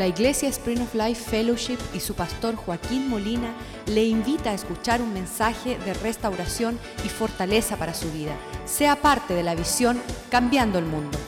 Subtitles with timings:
[0.00, 5.02] La Iglesia Spring of Life Fellowship y su pastor Joaquín Molina le invita a escuchar
[5.02, 8.34] un mensaje de restauración y fortaleza para su vida.
[8.64, 10.00] Sea parte de la visión
[10.30, 11.18] Cambiando el Mundo.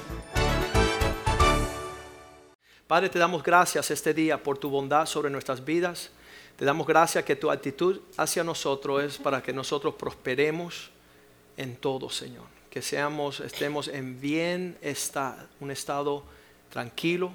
[2.86, 6.10] Padre, te damos gracias este día por tu bondad sobre nuestras vidas.
[6.56, 10.88] Te damos gracias que tu actitud hacia nosotros es para que nosotros prosperemos
[11.58, 12.46] en todo, Señor.
[12.70, 16.22] Que seamos, estemos en bien, está, un estado
[16.70, 17.32] tranquilo,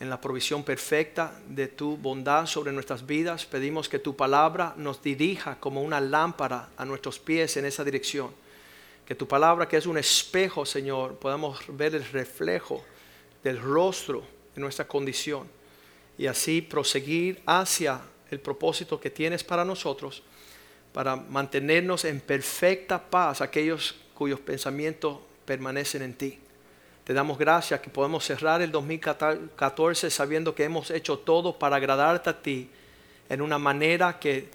[0.00, 3.44] en la provisión perfecta de tu bondad sobre nuestras vidas.
[3.44, 8.30] Pedimos que tu palabra nos dirija como una lámpara a nuestros pies en esa dirección.
[9.04, 12.82] Que tu palabra, que es un espejo, Señor, podamos ver el reflejo
[13.44, 14.22] del rostro
[14.54, 15.46] de nuestra condición
[16.16, 20.22] y así proseguir hacia el propósito que tienes para nosotros,
[20.94, 26.38] para mantenernos en perfecta paz aquellos cuyos pensamientos permanecen en ti.
[27.04, 32.30] Te damos gracias que podemos cerrar el 2014 sabiendo que hemos hecho todo para agradarte
[32.30, 32.70] a ti
[33.28, 34.50] en una manera que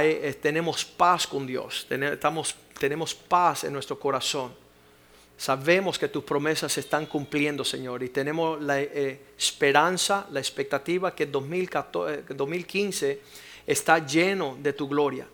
[0.00, 4.52] eh, tenemos paz con Dios, tenemos, tenemos paz en nuestro corazón.
[5.36, 11.14] Sabemos que tus promesas se están cumpliendo, Señor, y tenemos la eh, esperanza, la expectativa
[11.14, 13.20] que el 2015 eh,
[13.66, 15.26] está lleno de tu gloria,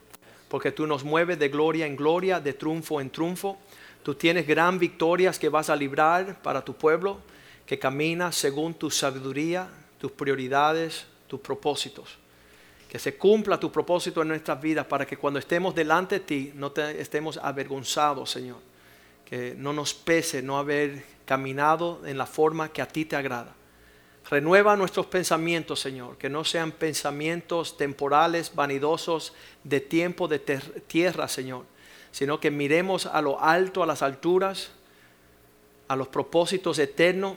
[0.49, 3.59] porque tú nos mueves de gloria en gloria, de triunfo en triunfo
[4.05, 7.21] Tú tienes gran victorias que vas a librar para tu pueblo,
[7.65, 9.67] que camina según tu sabiduría,
[9.99, 12.19] tus prioridades, tus propósitos.
[12.87, 16.53] Que se cumpla tu propósito en nuestras vidas para que cuando estemos delante de ti
[16.55, 18.59] no te estemos avergonzados, Señor.
[19.25, 23.55] Que no nos pese no haber caminado en la forma que a ti te agrada.
[24.29, 29.33] Renueva nuestros pensamientos, Señor, que no sean pensamientos temporales, vanidosos,
[29.65, 31.65] de tiempo, de tierra, Señor,
[32.15, 34.71] sino que miremos a lo alto, a las alturas,
[35.89, 37.37] a los propósitos eternos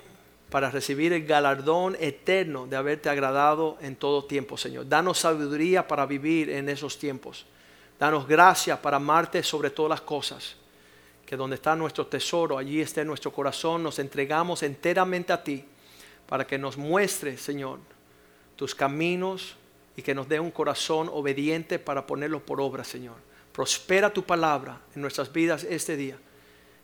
[0.52, 4.88] para recibir el galardón eterno de haberte agradado en todo tiempo, Señor.
[4.88, 7.48] Danos sabiduría para vivir en esos tiempos.
[8.00, 10.56] Danos gracia para amarte sobre todas las cosas.
[11.26, 13.82] Que donde está nuestro tesoro, allí esté nuestro corazón.
[13.82, 15.66] Nos entregamos enteramente a ti
[16.28, 17.80] para que nos muestre, Señor,
[18.56, 19.56] tus caminos
[19.96, 23.27] y que nos dé un corazón obediente para ponerlo por obra, Señor.
[23.58, 26.16] Prospera tu palabra en nuestras vidas este día.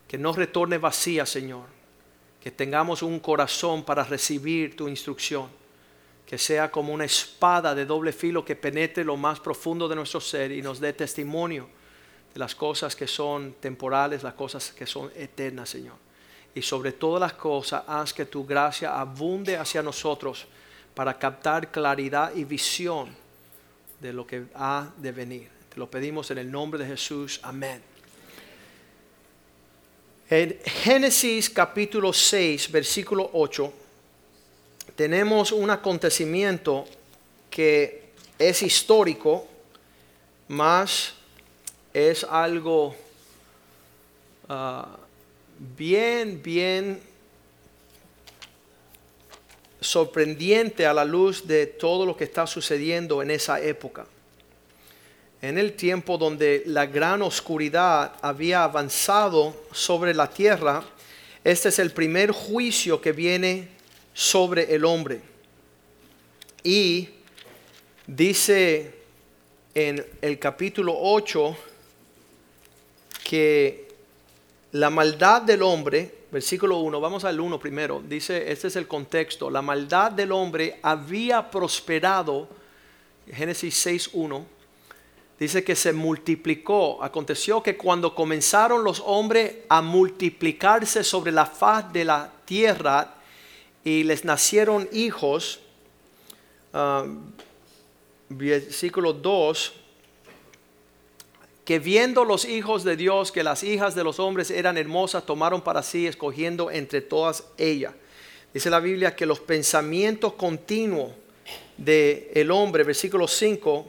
[0.07, 1.66] Que no retorne vacía, Señor.
[2.41, 5.50] Que tengamos un corazón para recibir tu instrucción.
[6.25, 10.19] Que sea como una espada de doble filo que penetre lo más profundo de nuestro
[10.19, 11.69] ser y nos dé testimonio
[12.34, 15.97] de las cosas que son temporales, las cosas que son eternas, Señor.
[16.55, 20.47] Y sobre todas las cosas, haz que tu gracia abunde hacia nosotros
[20.95, 23.16] para captar claridad y visión
[24.01, 27.39] de lo que ha de venir lo pedimos en el nombre de Jesús.
[27.44, 27.81] Amén.
[30.29, 33.73] En Génesis capítulo 6, versículo 8,
[34.95, 36.85] tenemos un acontecimiento
[37.50, 39.47] que es histórico,
[40.47, 41.13] más
[41.94, 42.95] es algo
[44.50, 44.97] ah,
[45.57, 47.01] bien, bien
[49.81, 54.05] sorprendente a la luz de todo lo que está sucediendo en esa época
[55.43, 60.81] en el tiempo donde la gran oscuridad había avanzado sobre la tierra,
[61.43, 63.67] este es el primer juicio que viene
[64.13, 65.19] sobre el hombre.
[66.63, 67.09] Y
[68.07, 68.95] dice
[69.75, 71.57] en el capítulo 8
[73.25, 73.89] que
[74.71, 79.49] la maldad del hombre, versículo 1, vamos al 1 primero, dice, este es el contexto,
[79.49, 82.47] la maldad del hombre había prosperado,
[83.29, 84.53] Génesis 6, 1,
[85.39, 87.03] dice que se multiplicó.
[87.03, 93.16] Aconteció que cuando comenzaron los hombres a multiplicarse sobre la faz de la tierra
[93.83, 95.59] y les nacieron hijos,
[96.73, 97.05] ah,
[98.29, 99.73] versículo 2,
[101.66, 105.61] que viendo los hijos de Dios que las hijas de los hombres eran hermosas, tomaron
[105.61, 107.93] para sí, escogiendo entre todas ellas.
[108.53, 111.11] Dice la Biblia que los pensamientos continuos
[111.78, 113.87] del el hombre, versículo 5,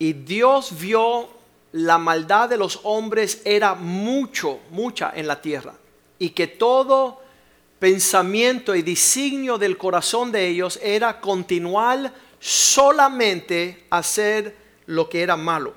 [0.00, 1.28] Y Dios vio
[1.72, 5.74] la maldad de los hombres era mucho, mucha en la tierra.
[6.18, 7.20] Y que todo
[7.78, 14.56] pensamiento y designio del corazón de ellos era continuar solamente hacer
[14.86, 15.74] lo que era malo.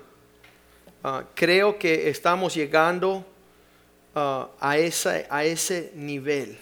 [1.04, 3.26] Ah, creo que estamos llegando
[4.16, 6.58] ah, a, a ese nivel.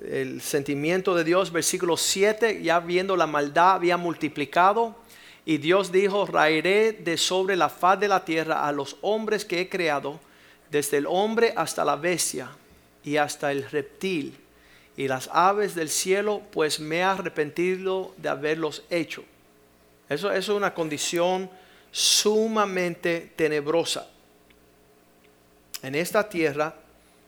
[0.00, 5.05] El sentimiento de Dios, versículo 7, ya viendo la maldad había multiplicado
[5.48, 9.60] y Dios dijo, raeré de sobre la faz de la tierra a los hombres que
[9.60, 10.18] he creado,
[10.72, 12.50] desde el hombre hasta la bestia
[13.04, 14.36] y hasta el reptil
[14.96, 19.22] y las aves del cielo, pues me he arrepentido de haberlos hecho.
[20.08, 21.48] Eso, es una condición
[21.92, 24.08] sumamente tenebrosa.
[25.80, 26.74] En esta tierra,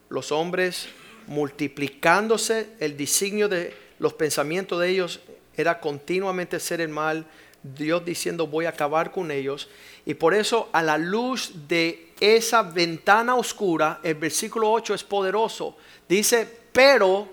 [0.09, 0.89] los hombres
[1.29, 5.21] multiplicándose, el designio de los pensamientos de ellos
[5.57, 7.27] era continuamente ser el mal,
[7.63, 9.69] Dios diciendo voy a acabar con ellos.
[10.07, 15.77] Y por eso a la luz de esa ventana oscura, el versículo 8 es poderoso.
[16.09, 17.29] Dice, pero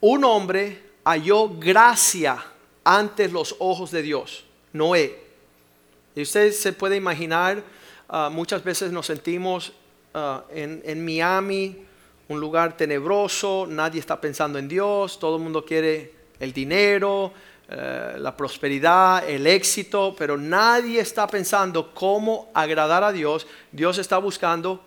[0.00, 2.44] un hombre halló gracia
[2.84, 5.18] ante los ojos de Dios, Noé.
[6.14, 7.62] Y usted se puede imaginar,
[8.08, 9.72] ah, muchas veces nos sentimos
[10.14, 11.84] ah, en, en Miami,
[12.28, 17.32] un lugar tenebroso, nadie está pensando en Dios, todo el mundo quiere el dinero,
[17.72, 23.46] eh, la prosperidad, el éxito, pero nadie está pensando cómo agradar a Dios.
[23.70, 24.82] Dios está buscando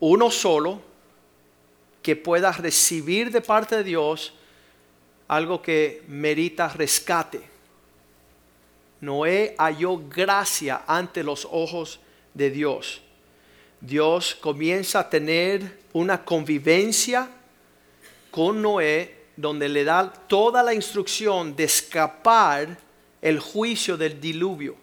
[0.00, 0.82] uno solo
[2.02, 4.34] que pueda recibir de parte de Dios
[5.28, 7.40] algo que merita rescate.
[9.00, 12.00] Noé halló gracia ante los ojos
[12.34, 13.02] de Dios.
[13.80, 17.28] Dios comienza a tener una convivencia
[18.32, 22.78] con Noé donde le da toda la instrucción de escapar
[23.20, 24.76] el juicio del diluvio.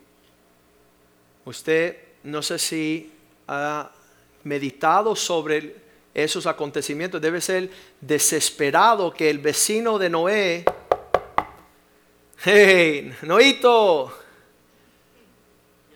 [1.46, 3.12] Usted no sé si
[3.48, 3.90] ha
[4.44, 5.76] meditado sobre
[6.14, 7.70] esos acontecimientos, debe ser
[8.00, 10.66] desesperado que el vecino de Noé,
[12.44, 14.12] hey, Noito,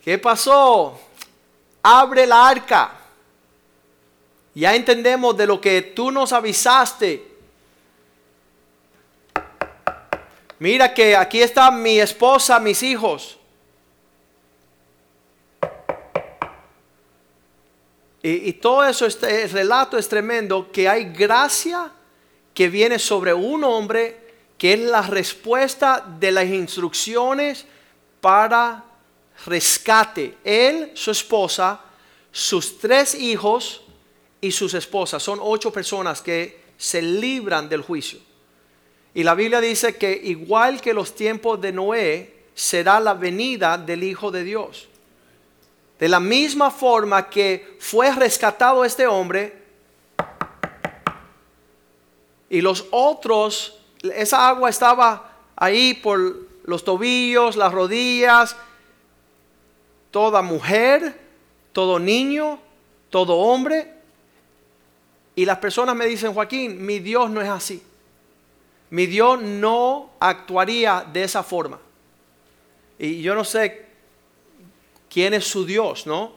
[0.03, 0.99] ¿qué pasó?
[1.83, 3.01] Abre la arca.
[4.53, 7.34] Ya entendemos de lo que tú nos avisaste
[10.59, 13.37] Mira que aquí está mi esposa, mis hijos.
[18.27, 21.91] Y, todo eso, este el relato es tremendo, que hay gracia
[22.55, 24.17] que viene sobre un hombre,
[24.57, 27.67] que es la respuesta de las instrucciones
[28.21, 28.83] para
[29.45, 30.37] rescate.
[30.43, 31.79] Él, su esposa,
[32.31, 33.83] sus tres hijos
[34.41, 35.21] y sus esposas.
[35.21, 38.19] Son ocho personas que se libran del juicio.
[39.15, 44.03] Y la Biblia dice que igual que los tiempos de Noé, será la venida del
[44.03, 44.89] Hijo de Dios.
[45.97, 49.63] De la misma forma que fue rescatado este hombre
[52.49, 56.35] y los otros, esa agua estaba ahí por
[56.65, 58.57] los tobillos, las rodillas,
[60.11, 61.17] toda mujer,
[61.71, 62.59] todo niño,
[63.09, 63.93] todo hombre.
[65.35, 67.81] Y las personas me dicen, Joaquín, mi Dios no es así
[68.89, 71.79] mi Dios no actuaría de esa forma.
[72.97, 73.85] Y yo no sé
[75.09, 76.33] quién es su Dios, ¿no?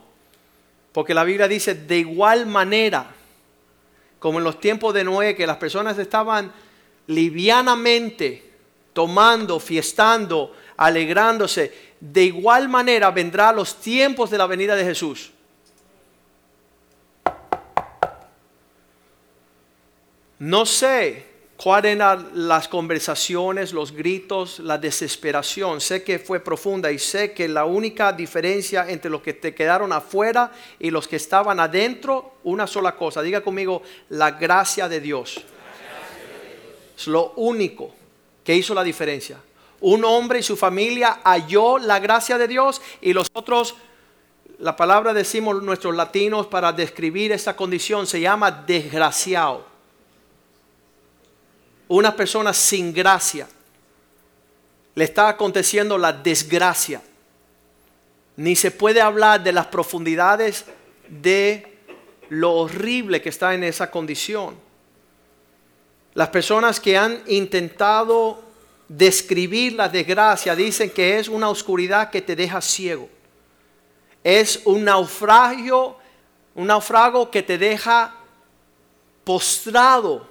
[0.91, 3.07] Porque la Biblia dice, de igual manera,
[4.19, 6.51] como en los tiempos de Noé, que las personas estaban
[7.07, 8.51] livianamente
[8.93, 15.31] tomando, fiestando, alegrándose, de igual manera vendrá los tiempos de la venida de Jesús.
[20.39, 21.28] No sé
[21.61, 25.81] cuáles eran las conversaciones, los gritos, la desesperación.
[25.81, 29.91] Sé que fue profunda y sé que la única diferencia entre los que te quedaron
[29.91, 33.21] afuera y los que estaban adentro, una sola cosa.
[33.21, 35.41] Diga conmigo, la gracia de Dios.
[36.97, 37.93] Es lo único
[38.43, 39.37] que hizo la diferencia.
[39.81, 43.75] Un hombre y su familia halló la gracia de Dios y los otros,
[44.59, 49.68] la palabra decimos nuestros latinos para describir esa condición se llama desgraciado
[51.89, 53.47] una persona sin gracia,
[54.95, 57.01] le está aconteciendo la desgracia.
[58.37, 60.65] Ni se puede hablar de las profundidades
[61.09, 61.77] de
[62.29, 64.55] lo horrible que está en esa condición.
[66.13, 68.43] Las personas que han intentado
[68.87, 73.09] describir la desgracia dicen que es una oscuridad que te deja ciego.
[74.23, 75.97] Es un naufragio,
[76.55, 78.15] un naufrago que te deja
[79.23, 80.27] postrado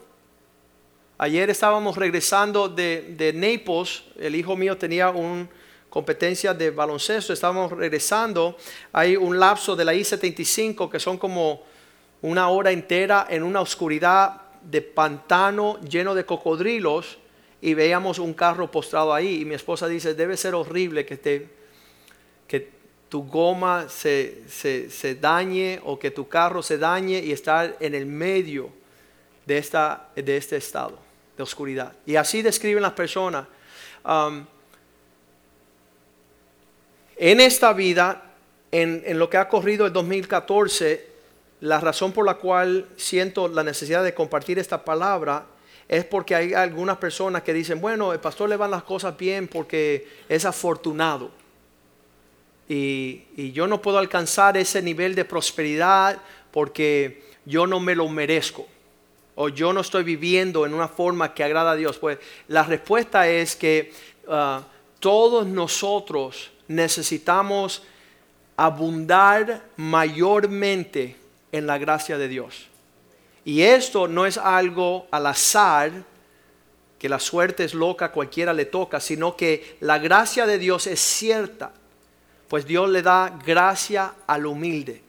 [1.21, 5.49] Ayer estábamos regresando de, de Naples, el hijo mío tenía una
[5.91, 8.57] competencia de baloncesto, estábamos regresando,
[8.93, 11.65] hay un lapso de la I-75 que son como
[12.23, 17.19] una hora entera en una oscuridad de pantano lleno de cocodrilos
[17.61, 19.41] y veíamos un carro postrado ahí.
[19.41, 21.49] Y mi esposa dice, debe ser horrible que, te,
[22.47, 22.71] que
[23.09, 27.97] tu goma se, se, se dañe o que tu carro se dañe y estar en
[27.97, 28.71] el medio
[29.47, 31.08] de, esta, de este estado
[31.39, 31.93] de oscuridad.
[32.05, 33.47] Y así describen las personas.
[34.05, 34.45] Um,
[37.17, 38.35] en esta vida,
[38.73, 41.07] en, en, lo que ha corrido el 2014,
[41.61, 45.47] la razón por la cual siento la necesidad de compartir esta palabra
[45.89, 49.47] es porque hay algunas personas que dicen, bueno, el pastor le van las cosas bien
[49.49, 51.31] porque es afortunado.
[52.69, 56.19] Y, y yo no puedo alcanzar ese nivel de prosperidad
[56.51, 58.67] porque yo no me lo merezco
[59.41, 61.97] o yo no estoy viviendo en una forma que agrada a Dios?
[61.97, 62.19] Pues
[62.49, 63.93] la respuesta es que
[64.29, 64.63] ah,
[64.99, 67.85] todos nosotros necesitamos
[68.57, 71.17] abundar mayormente
[71.53, 72.67] en la gracia de Dios.
[73.45, 75.93] Y esto no es algo al azar,
[76.99, 80.99] que la suerte es loca, cualquiera le toca, sino que la gracia de Dios es
[80.99, 81.71] cierta,
[82.49, 85.01] pues Dios le da gracia al humilde.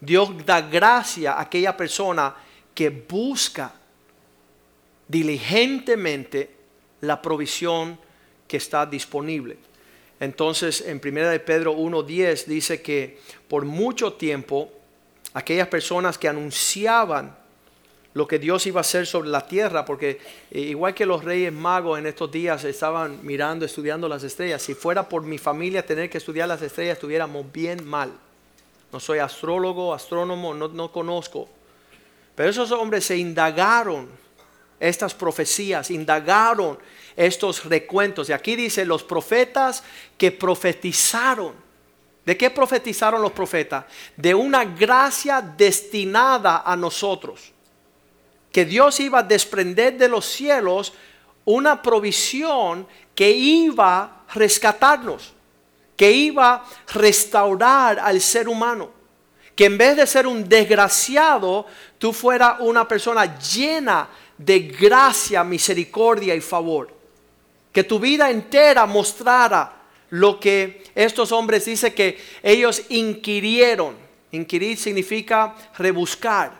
[0.00, 2.43] Dios da gracia a aquella persona
[2.74, 3.72] que busca
[5.08, 6.50] diligentemente
[7.00, 7.98] la provisión
[8.48, 9.56] que está disponible.
[10.20, 14.70] Entonces, en 1 de Pedro 1.10 dice que por mucho tiempo
[15.34, 17.36] aquellas personas que anunciaban
[18.14, 20.20] lo que Dios iba a hacer sobre la tierra, porque
[20.52, 24.74] eh, igual que los reyes magos en estos días estaban mirando, estudiando las estrellas, si
[24.74, 28.12] fuera por mi familia tener que estudiar las estrellas, estuviéramos bien mal.
[28.92, 31.48] No soy astrólogo, astrónomo, no, no conozco
[32.34, 34.08] pero esos hombres se indagaron
[34.80, 36.78] estas profecías, indagaron
[37.16, 38.28] estos recuentos.
[38.28, 39.84] Y aquí dice los profetas
[40.18, 41.54] que profetizaron.
[42.24, 43.84] ¿De qué profetizaron los profetas?
[44.16, 47.52] De una gracia destinada a nosotros.
[48.50, 50.92] Que Dios iba a desprender de los cielos
[51.44, 55.34] una provisión que iba a rescatarnos,
[55.96, 56.64] que iba a
[56.94, 59.03] restaurar al ser humano
[59.54, 61.66] que en vez de ser un desgraciado,
[61.98, 66.92] tú fueras una persona llena de gracia, misericordia y favor.
[67.72, 69.72] Que tu vida entera mostrara
[70.10, 73.96] lo que estos hombres dicen que ellos inquirieron.
[74.32, 76.52] Inquirir significa rebuscar.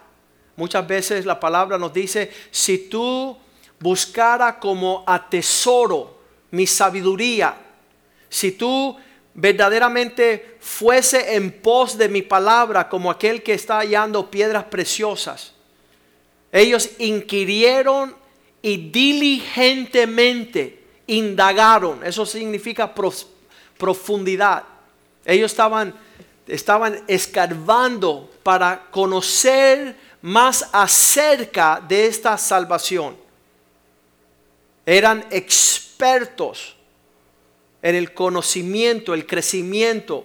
[0.57, 3.37] Muchas veces la palabra nos dice, si tú
[3.81, 6.19] buscara como atesoro
[6.53, 7.57] mi sabiduría,
[8.29, 8.97] si tú
[9.35, 15.53] verdaderamente fuese en pos de mi palabra como aquel que está hallando piedras preciosas.
[16.53, 18.15] Ellos inquirieron
[18.63, 22.05] y diligentemente indagaron.
[22.05, 22.95] Eso significa
[23.77, 24.63] profundidad.
[25.25, 25.95] Ellos estaban,
[26.47, 33.17] estaban escarbando para conocer más acerca de esta salvación.
[34.87, 36.74] Eran expertos
[37.85, 40.25] en el conocimiento, el crecimiento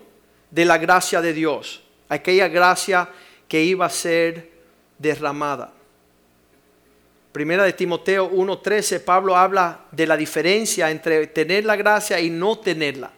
[0.49, 3.09] de la gracia de Dios, aquella gracia
[3.49, 4.49] que iba a ser
[4.97, 5.73] derramada.
[7.33, 12.57] Primera de Timoteo 1:13, Pablo habla de la diferencia entre tener la gracia y no
[12.57, 13.11] tenerla.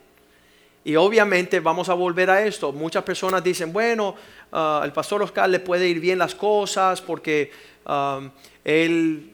[0.84, 2.72] Y obviamente vamos a volver a esto.
[2.72, 4.16] Muchas personas dicen, bueno,
[4.52, 7.52] uh, el pastor Oscar le puede ir bien las cosas porque
[7.86, 8.32] um,
[8.66, 9.34] él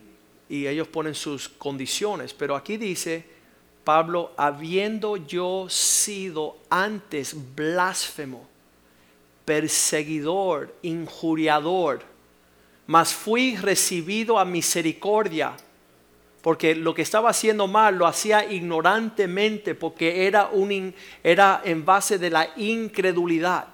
[0.50, 2.34] y ellos ponen sus condiciones.
[2.34, 3.37] Pero aquí dice,
[3.88, 8.46] Pablo, habiendo yo sido antes blasfemo,
[9.46, 12.02] perseguidor, injuriador,
[12.86, 15.54] mas fui recibido a misericordia,
[16.42, 22.18] porque lo que estaba haciendo mal lo hacía ignorantemente, porque era, un, era en base
[22.18, 23.68] de la incredulidad.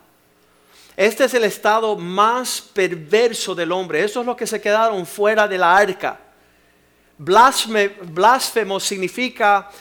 [0.96, 4.04] Este es el estado más perverso del hombre.
[4.04, 6.20] Eso es lo que se quedaron fuera de la arca.
[7.18, 9.72] blasfemo significa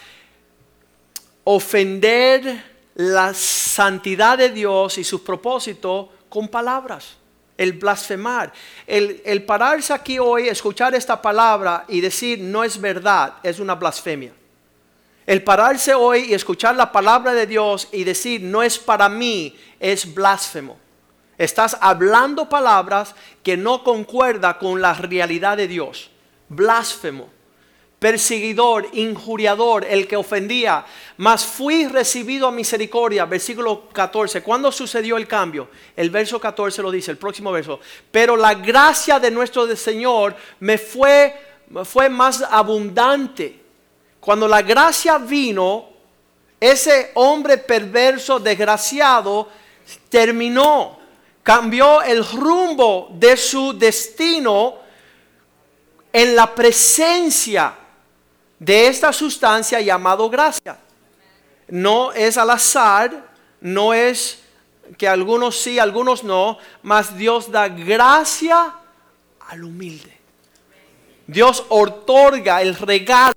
[1.44, 7.16] ofender la santidad de Dios y sus propósitos con palabras.
[7.56, 8.52] El blasfemar.
[8.86, 14.32] El, pararse aquí hoy, escuchar esta palabra y decir no es verdad, es una blasfemia.
[15.26, 19.56] El pararse hoy y escuchar la palabra de Dios y decir no es para mí,
[19.78, 20.78] es blasfemo.
[21.38, 26.10] Estás hablando palabras que no concuerda con la realidad de Dios.
[26.48, 27.28] Blasfemo
[28.02, 30.84] perseguidor, injuriador, el que ofendía,
[31.18, 33.26] mas fui recibido a misericordia.
[33.26, 34.42] Versículo 14.
[34.42, 35.68] ¿Cuándo sucedió el cambio?
[35.94, 37.78] El verso 14 lo dice, el próximo verso.
[38.10, 41.32] Pero la gracia de nuestro Señor me fue,
[41.84, 43.60] fue más abundante.
[44.18, 45.90] Cuando la gracia vino,
[46.58, 49.48] ese hombre perverso, desgraciado,
[50.08, 50.98] terminó,
[51.44, 54.74] cambió el rumbo de su destino
[56.12, 57.76] en la presencia
[58.62, 60.78] de esta sustancia llamado gracia.
[61.66, 63.28] No es al azar,
[63.60, 64.40] no es
[64.96, 68.72] que algunos sí, algunos no, mas Dios da gracia
[69.48, 70.16] al humilde.
[71.26, 73.34] Dios otorga el regalo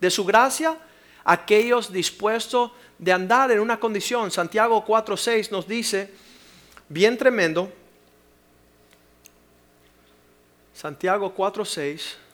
[0.00, 0.76] de su, gracia
[1.24, 4.30] a aquellos dispuestos de andar en una condición.
[4.30, 6.12] Santiago 4:6 nos dice,
[6.88, 7.72] bien tremendo,
[10.74, 12.27] Santiago 4:6.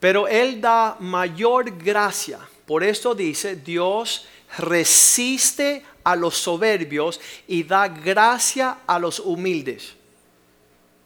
[0.00, 2.38] Pero Él da mayor gracia.
[2.66, 4.26] Por esto dice, Dios
[4.58, 9.94] resiste a los soberbios y da gracia a los humildes.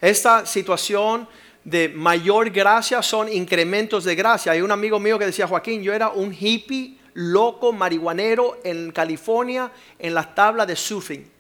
[0.01, 1.29] Esta situación
[1.65, 4.53] de mayor gracia son incrementos de gracia.
[4.53, 9.71] Hay un amigo mío que decía, Joaquín, yo era un hippie loco marihuanero en California
[9.99, 11.31] en las tablas de surfing.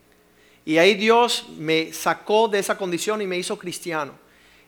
[0.64, 4.12] Y ahí Dios me sacó de esa condición y me hizo cristiano.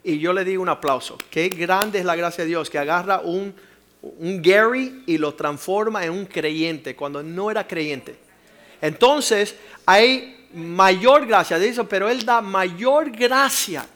[0.04, 1.16] Y yo le digo un aplauso.
[1.30, 3.54] Qué grande es la gracia de Dios que agarra un,
[4.02, 8.16] un Gary y lo transforma en un creyente cuando no era creyente.
[8.80, 9.54] Entonces
[9.86, 13.86] hay mayor gracia, dice, pero Él da mayor gracia,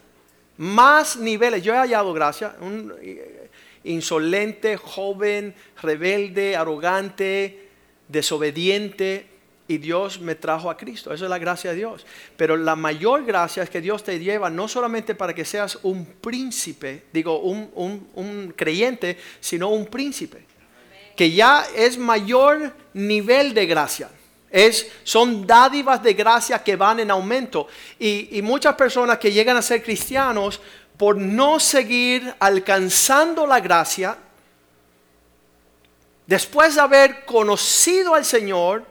[0.57, 1.63] más niveles.
[1.63, 3.51] Yo he hallado gracia, un eh,
[3.85, 7.69] insolente, joven, rebelde, arrogante,
[8.09, 9.27] desobediente,
[9.69, 11.13] y Dios me trajo a Cristo.
[11.13, 12.07] Eso es la gracia de Dios.
[12.37, 16.07] Pero la mayor gracia es que Dios te lleva no solamente para que seas un
[16.07, 17.71] príncipe, digo, un,
[18.15, 20.45] un creyente, sino un príncipe.
[21.17, 24.11] Que ya es mayor nivel de gracia.
[24.51, 27.67] Es, son dádivas de gracia que van en aumento.
[27.99, 30.61] Y, y muchas personas que llegan a ser cristianos,
[30.97, 34.17] por no seguir alcanzando la gracia,
[36.27, 38.85] después de haber conocido al Señor,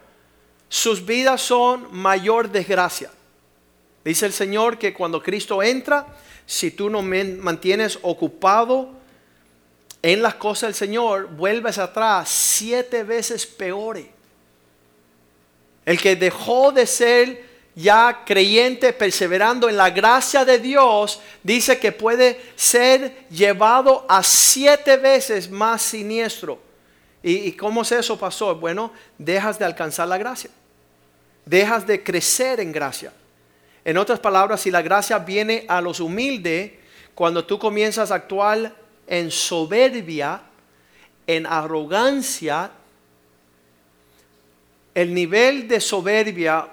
[0.69, 3.11] sus vidas son mayor desgracia.
[4.03, 6.05] Dice el Señor que cuando Cristo entra,
[6.45, 8.91] si tú no mantienes ocupado
[10.01, 14.05] en las cosas del Señor, vuelves atrás siete veces peores.
[15.85, 17.45] El que dejó de ser
[17.75, 24.97] ya creyente, perseverando en la gracia de Dios, dice que puede ser llevado a siete
[24.97, 26.59] veces más siniestro.
[27.27, 28.59] ¿Y, cómo es eso, pastor?
[28.59, 30.51] Bueno, dejas de alcanzar la gracia.
[31.43, 33.11] Dejas de crecer en gracia.
[33.83, 36.73] En otras palabras, si la gracia viene a los humildes,
[37.15, 38.75] cuando tú comienzas a actuar
[39.07, 40.39] en soberbia,
[41.25, 42.69] en arrogancia,
[44.93, 46.67] el nivel de soberbia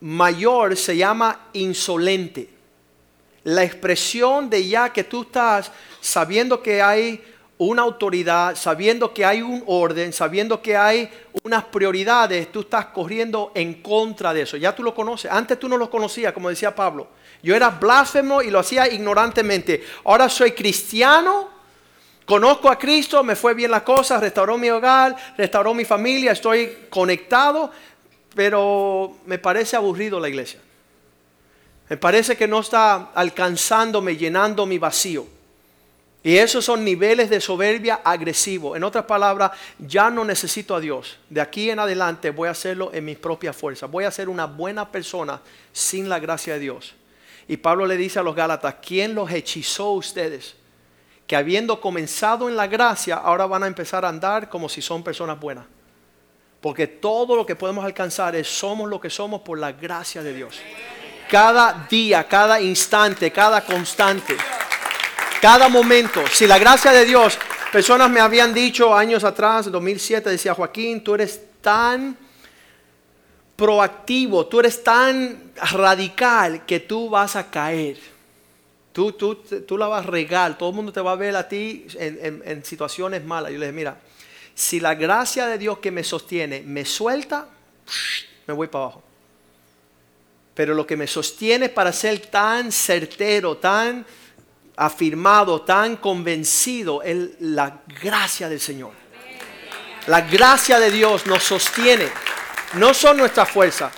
[0.00, 2.50] mayor se llama insolente.
[3.44, 7.29] La expresión de ya que tú estás sabiendo que hay
[7.68, 11.10] una autoridad, sabiendo que hay un orden, sabiendo que hay
[11.42, 14.56] unas prioridades, tú estás corriendo en contra de eso.
[14.56, 15.30] Ya tú lo conoces.
[15.30, 17.08] Antes tú no lo conocías, como decía Pablo.
[17.42, 19.84] Yo era blasfemo y lo hacía ignorantemente.
[20.04, 21.60] Ahora soy cristiano
[22.30, 26.86] Conozco a Cristo, me fue bien la cosa, restauró mi hogar, restauró mi familia, estoy
[26.88, 27.72] conectado,
[28.36, 30.60] pero me parece aburrido la iglesia.
[31.88, 35.39] Me parece que no está alcanzándome, llenando mi vacío.
[36.22, 38.76] Y esos son niveles de soberbia agresivo.
[38.76, 41.18] En otras palabras, ya no necesito a Dios.
[41.30, 43.90] De aquí en adelante voy a hacerlo en mis propias fuerzas.
[43.90, 45.40] Voy a ser una buena persona
[45.72, 46.94] sin la gracia de Dios.
[47.48, 50.56] Y Pablo le dice a los Gálatas, ¿quién los hechizó a ustedes?
[51.30, 55.04] que habiendo comenzado en la gracia, ahora van a empezar a andar como si son
[55.04, 55.64] personas buenas.
[56.60, 60.34] Porque todo lo que podemos alcanzar es somos lo que somos por la gracia de
[60.34, 60.60] Dios.
[61.30, 64.36] Cada día, cada instante, cada constante,
[65.40, 66.22] cada momento.
[66.32, 67.38] Si la gracia de Dios,
[67.72, 72.16] personas me habían dicho años atrás, 2007, decía Joaquín, tú eres tan
[73.56, 77.98] proactivo, tú eres tan radical que tú vas a caer.
[78.92, 81.48] Tú, tú, tú la vas a regar, todo el mundo te va a ver a
[81.48, 83.52] ti en, situaciones malas.
[83.52, 84.00] Yo le dije, mira,
[84.54, 87.46] si la gracia de Dios que me sostiene me suelta,
[88.46, 89.02] me voy para abajo.
[90.54, 94.04] Pero lo que me sostiene para ser tan certero, tan
[94.80, 98.92] afirmado, tan convencido, es la gracia del Señor.
[100.06, 102.08] La gracia de Dios nos sostiene,
[102.74, 103.92] no son nuestra fuerza.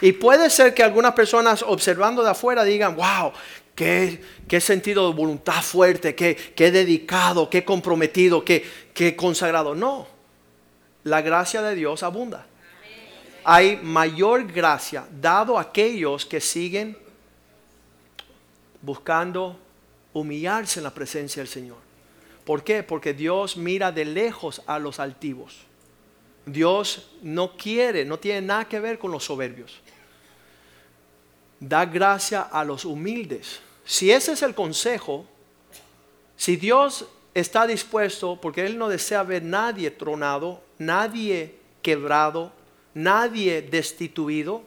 [0.00, 3.32] Y puede ser que algunas personas observando de afuera digan, wow,
[3.76, 4.20] qué,
[4.60, 9.76] sentido de voluntad fuerte, qué, qué dedicado, qué comprometido, qué, qué consagrado.
[9.76, 10.08] No,
[11.04, 12.44] la gracia de Dios abunda.
[13.44, 16.98] Hay mayor gracia dado a aquellos que siguen
[18.82, 19.60] buscando
[20.14, 21.76] humillarse en la presencia del Señor.
[22.46, 22.82] ¿Por qué?
[22.82, 25.58] Porque Dios mira de lejos a los altivos.
[26.46, 29.82] Dios no quiere, no tiene nada que ver con los soberbios
[31.68, 33.60] da gracia a los humildes.
[33.84, 35.26] Si ese es el consejo,
[36.36, 42.52] si Dios está dispuesto, porque Él no desea ver nadie tronado, nadie quebrado,
[42.92, 44.62] nadie destituido,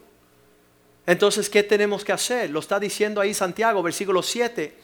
[1.06, 2.50] entonces, ¿qué tenemos que hacer?
[2.50, 4.76] Lo está diciendo ahí Santiago, versículo 7.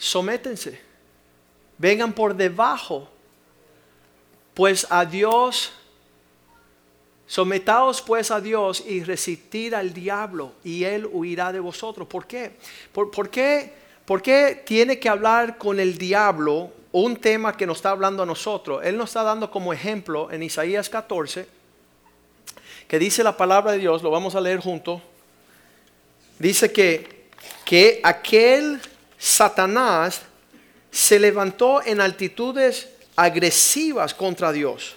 [0.00, 0.80] Sométense,
[1.76, 3.06] vengan por debajo,
[4.54, 5.72] pues a Dios
[7.30, 12.08] Sometaos pues a Dios y resistir al diablo y él huirá de vosotros.
[12.08, 12.56] ¿Por qué?
[12.92, 13.72] ¿Por, qué,
[14.04, 18.26] ¿Por qué tiene que hablar con el diablo un tema que nos está hablando a
[18.26, 18.80] nosotros?
[18.82, 21.46] Él nos está dando como ejemplo en Isaías 14,
[22.88, 25.00] que dice la palabra de Dios, lo vamos a leer juntos.
[26.40, 27.28] Dice que,
[27.64, 28.80] que aquel
[29.20, 30.22] Satanás
[30.90, 34.96] se levantó en altitudes agresivas contra Dios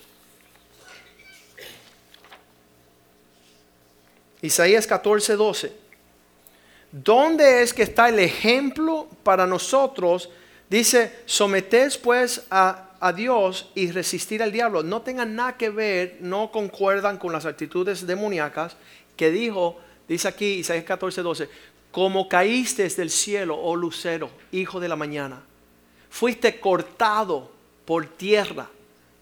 [4.43, 5.71] Isaías 14, 12.
[6.91, 10.29] ¿Dónde es que está el ejemplo para nosotros?
[10.69, 14.83] Dice, sometés pues a, Dios y resistir al diablo.
[14.83, 18.75] No tengan nada que ver, no concuerdan con las actitudes demoníacas
[19.17, 21.49] que dijo, dice aquí Isaías 14, 12,
[21.93, 25.43] como caíste del cielo, oh lucero, hijo de la mañana,
[26.10, 27.51] fuiste cortado
[27.86, 28.67] por tierra,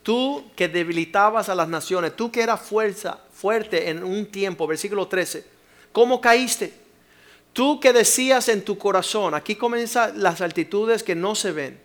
[0.03, 5.05] tú que debilitabas a las naciones, tú que eras fuerza, fuerte en un tiempo, versículo
[5.09, 5.45] 13.
[5.91, 6.73] ¿Cómo caíste?
[7.51, 11.77] Tú que decías en tu corazón, aquí comienzan las altitudes que no se ven.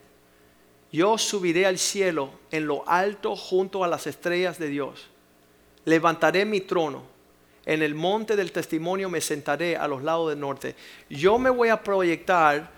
[0.93, 5.09] Yo subiré al cielo en lo alto junto a las estrellas de Dios.
[5.85, 7.16] Levantaré mi trono.
[7.67, 10.77] En el monte del testimonio me sentaré a los lados del norte.
[11.11, 12.71] Yo me voy a proyectar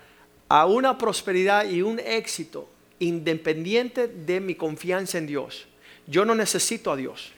[0.49, 5.67] a una prosperidad y un éxito independiente de mi confianza en Dios.
[6.07, 7.31] Yo no necesito a Dios.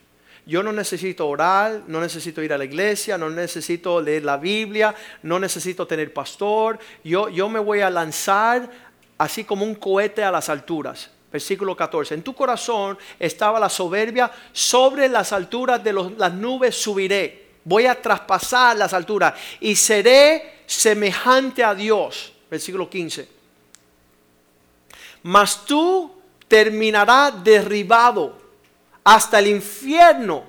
[0.45, 4.95] Yo no necesito orar, no necesito ir a la iglesia, no necesito leer la Biblia,
[5.21, 6.79] no necesito tener pastor.
[7.03, 8.71] Yo, yo me voy a lanzar
[9.17, 11.11] así como un cohete a las alturas.
[11.31, 12.15] Versículo 14.
[12.15, 17.51] En tu corazón estaba la soberbia, sobre las alturas de las nubes subiré.
[17.63, 22.33] Voy a traspasar las alturas y seré semejante a Dios.
[22.49, 23.29] Versículo 15.
[25.23, 26.11] Mas tú
[26.47, 28.37] terminarás derribado
[29.03, 30.43] hasta el infierno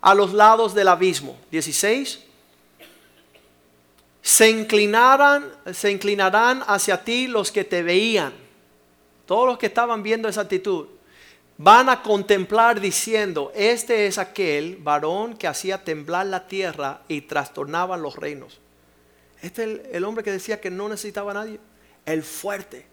[0.00, 1.36] a los lados del abismo.
[1.50, 2.24] 16.
[4.22, 8.47] Se inclinarán, se inclinarán hacia ti los que te veían.
[9.28, 10.88] Todos los que estaban viendo esa actitud
[11.56, 17.96] van a contemplar diciendo, este es aquel varón que hacía temblar la tierra y trastornaba
[17.96, 18.58] los reinos.
[19.40, 21.60] Este es el, el hombre que decía que no necesitaba a nadie,
[22.06, 22.86] el fuerte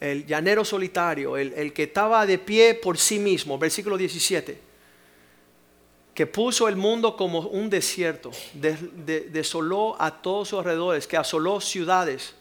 [0.00, 4.58] el llanero solitario, el, que estaba de pie por sí mismo, versículo 17,
[6.14, 12.34] que puso el mundo como un desierto, desoló a todos sus alrededores, que asoló ciudades,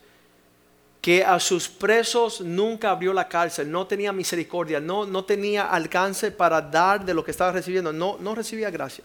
[1.10, 6.30] que a sus presos nunca abrió la cárcel, no tenía misericordia, no, no tenía alcance
[6.30, 9.04] para dar de lo que estaba recibiendo, no, no recibía gracia,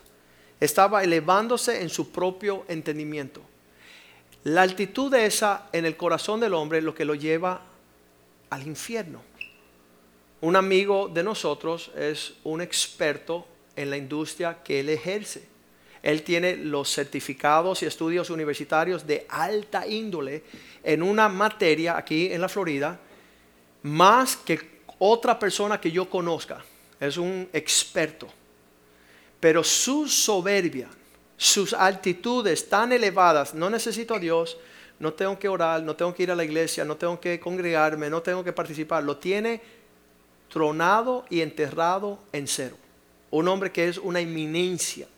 [0.61, 3.41] estaba elevándose en su propio entendimiento.
[4.43, 7.63] La altitud de esa en el corazón del hombre lo que lo lleva
[8.51, 9.23] al infierno.
[10.43, 15.49] Un amigo de nosotros es un experto en la industria que él ejerce.
[16.05, 20.45] Él tiene los certificados y estudios universitarios de alta índole
[20.83, 23.01] en una materia aquí en la Florida,
[23.85, 26.63] más que otra persona que yo conozca.
[27.01, 28.29] Es un experto.
[29.41, 30.91] Pero su soberbia,
[31.39, 34.59] sus altitudes tan elevadas, no necesito a Dios,
[34.99, 38.11] no tengo que orar, no tengo que ir a la iglesia, no tengo que congregarme,
[38.11, 39.03] no tengo que participar.
[39.05, 39.63] Lo tiene
[40.51, 42.77] tronado y enterrado en cero.
[43.31, 45.09] Un hombre que es una eminencia.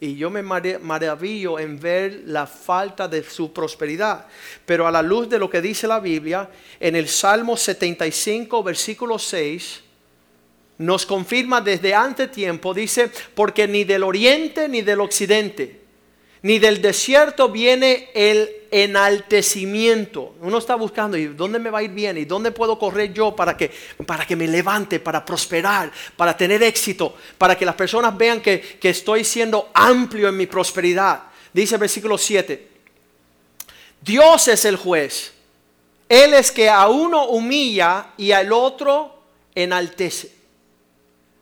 [0.00, 4.26] Y yo me maravillo en ver la falta de su prosperidad.
[4.66, 9.18] Pero a la luz de lo que dice la Biblia, en el Salmo 75, versículo
[9.18, 9.82] 6,
[10.78, 15.83] nos confirma desde antes tiempo, dice, porque ni del oriente ni del occidente
[16.44, 20.34] ni del desierto viene el enaltecimiento.
[20.42, 22.18] Uno está buscando, ¿y dónde me va a ir bien?
[22.18, 23.70] ¿Y dónde puedo correr yo para que,
[24.04, 28.60] para que me levante, para prosperar, para tener éxito, para que las personas vean que,
[28.60, 31.22] que estoy siendo amplio en mi prosperidad?
[31.50, 32.68] Dice el versículo 7.
[34.02, 35.32] Dios es el juez.
[36.10, 39.18] Él es que a uno humilla y al otro
[39.54, 40.30] enaltece.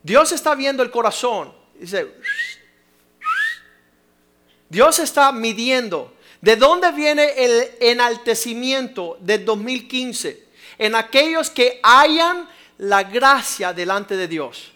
[0.01, 1.53] Dios está viendo el corazón.
[1.75, 2.07] Dice,
[4.73, 6.15] Dios está midiendo.
[6.41, 10.49] ¿De dónde viene el enaltecimiento del 2015?
[10.79, 14.73] En aquellos que hayan la gracia delante de Dios.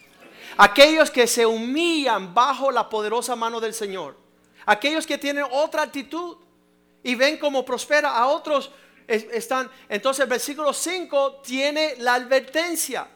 [0.58, 4.18] Aquellos que se humillan bajo la poderosa mano del Señor.
[4.66, 6.36] Aquellos que tienen otra actitud
[7.02, 8.70] y ven cómo prospera a otros.
[9.08, 13.08] Están, entonces el versículo 5 tiene la advertencia.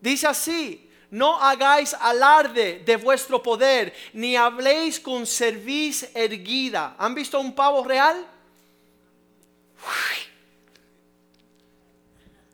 [0.00, 0.85] Dice así,
[1.16, 6.94] no hagáis alarde de vuestro poder, ni habléis con cerviz erguida.
[6.98, 8.26] ¿Han visto un pavo real?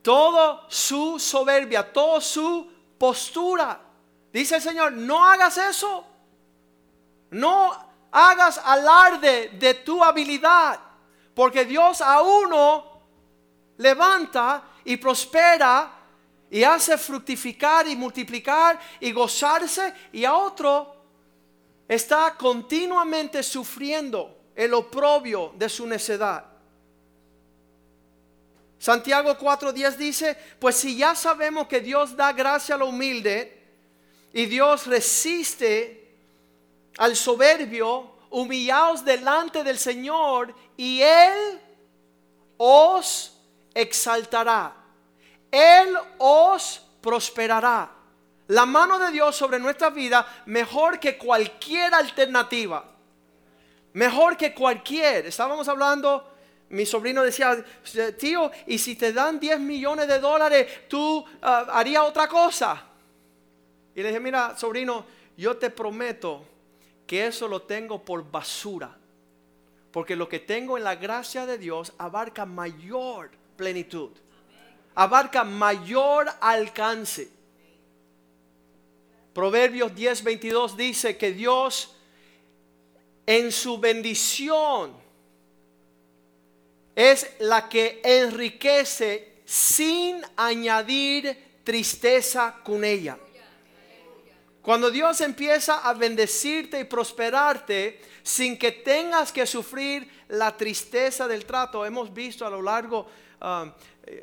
[0.03, 3.81] Todo su soberbia, toda su postura
[4.33, 6.07] Dice el Señor, no hagas eso.
[7.31, 7.70] No
[8.11, 10.81] hagas alarde de tu habilidad,
[11.35, 13.03] porque Dios a uno
[13.77, 15.90] levanta y prospera
[16.52, 20.94] y hace fructificar y multiplicar y gozarse y a otro
[21.88, 26.44] está continuamente sufriendo el oprobio de su necedad.
[28.78, 33.58] Santiago 4:10 dice, pues si ya sabemos que Dios da gracia a lo humilde
[34.34, 36.14] y Dios resiste
[36.98, 41.58] al soberbio, humillaos delante del Señor y Él
[42.58, 43.40] os
[43.72, 44.82] exaltará.
[45.52, 47.90] Él os prosperará.
[48.48, 52.84] La mano de Dios sobre nuestra vida mejor que cualquier alternativa.
[53.92, 55.26] Mejor que cualquier.
[55.26, 56.32] Estábamos hablando
[56.72, 57.62] mi sobrino decía,
[58.18, 62.82] tío, y si te dan 10 millones de dólares, tú ah, harías otra cosa.
[63.94, 65.04] Y le dije, mira, sobrino,
[65.36, 66.46] yo te prometo
[67.06, 68.96] que eso lo tengo por basura.
[69.90, 74.12] Porque lo que tengo en la gracia de Dios abarca mayor plenitud.
[74.94, 77.28] Abarca mayor alcance.
[79.33, 81.94] Proverbios 10, 22 dice que Dios
[83.24, 84.92] en su bendición
[86.94, 93.18] es la que enriquece sin añadir tristeza con ella.
[94.61, 101.44] Cuando Dios empieza a bendecirte y prosperarte sin que tengas que sufrir la tristeza del
[101.44, 103.09] trato, hemos visto a lo largo
[103.42, 103.72] um,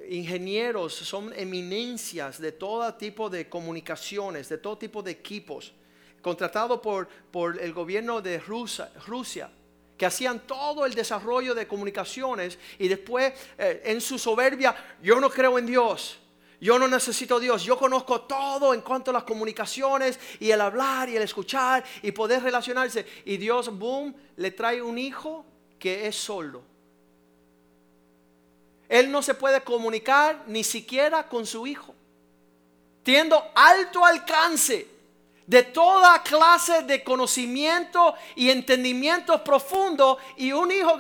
[0.10, 5.74] ingenieros, son eminencias de todo tipo de comunicaciones, de todo tipo de equipos,
[6.22, 9.50] contratados por, por el gobierno de Rusia, Rusia
[10.00, 15.30] que hacían todo el desarrollo de comunicaciones y después eh, en su soberbia, yo no
[15.30, 16.18] creo en Dios.
[16.62, 21.08] Yo no necesito Dios, yo conozco todo en cuanto a las comunicaciones y el hablar
[21.08, 23.06] y el escuchar y poder relacionarse.
[23.26, 25.46] Y Dios, boom, le trae un hijo
[25.78, 26.64] que es solo.
[28.90, 31.96] Él no se puede comunicar ni siquiera con su hijo,
[33.04, 34.88] teniendo alto alcance
[35.46, 40.98] de toda clase de conocimiento y entendimiento profundo y un hijo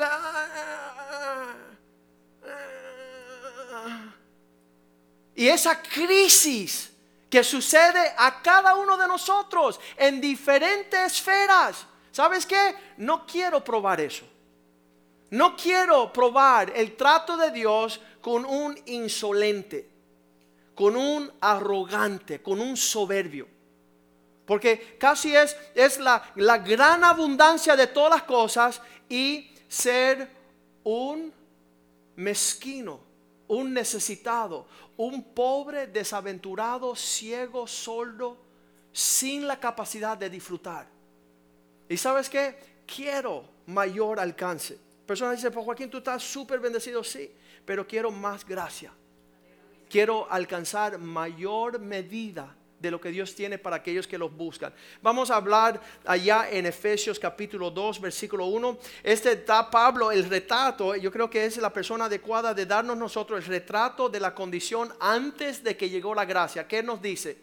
[5.40, 6.92] y esa crisis
[7.30, 11.86] que sucede a cada uno de nosotros en diferentes esferas.
[12.12, 12.76] ¿Sabes qué?
[12.98, 14.26] No quiero probar eso.
[15.32, 19.90] No quiero probar el trato de Dios con un insolente,
[20.74, 23.48] con un arrogante, con un soberbio.
[24.46, 30.28] Porque casi es, es la, la gran abundancia de todas las cosas y ser
[30.84, 31.32] un
[32.16, 33.00] mezquino,
[33.48, 34.66] un necesitado,
[34.98, 38.38] un pobre, desaventurado, ciego, sordo,
[38.92, 40.88] sin la capacidad de disfrutar.
[41.88, 42.58] ¿Y sabes qué?
[42.86, 44.89] Quiero mayor alcance.
[45.10, 47.32] Personas dicen, pues Joaquín, tú estás súper bendecido, sí,
[47.66, 48.92] pero quiero más gracia.
[49.90, 54.72] Quiero alcanzar mayor medida de lo que Dios tiene para aquellos que los buscan.
[55.02, 58.78] Vamos a hablar allá en Efesios capítulo 2, versículo 1.
[59.02, 63.40] Este da Pablo el retrato, yo creo que es la persona adecuada de darnos nosotros
[63.40, 66.68] el retrato de la condición antes de que llegó la gracia.
[66.68, 67.36] ¿Qué nos dice?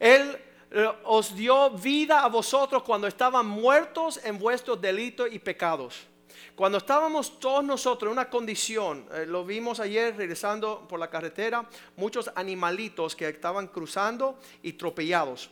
[0.00, 0.34] Él
[0.70, 6.07] eh, os dio vida a vosotros cuando estaban muertos en vuestros delitos y pecados
[6.54, 11.68] cuando estábamos todos nosotros en una condición, eh, lo vimos ayer regresando por la carretera,
[11.96, 15.50] muchos animalitos que estaban cruzando y tropellados.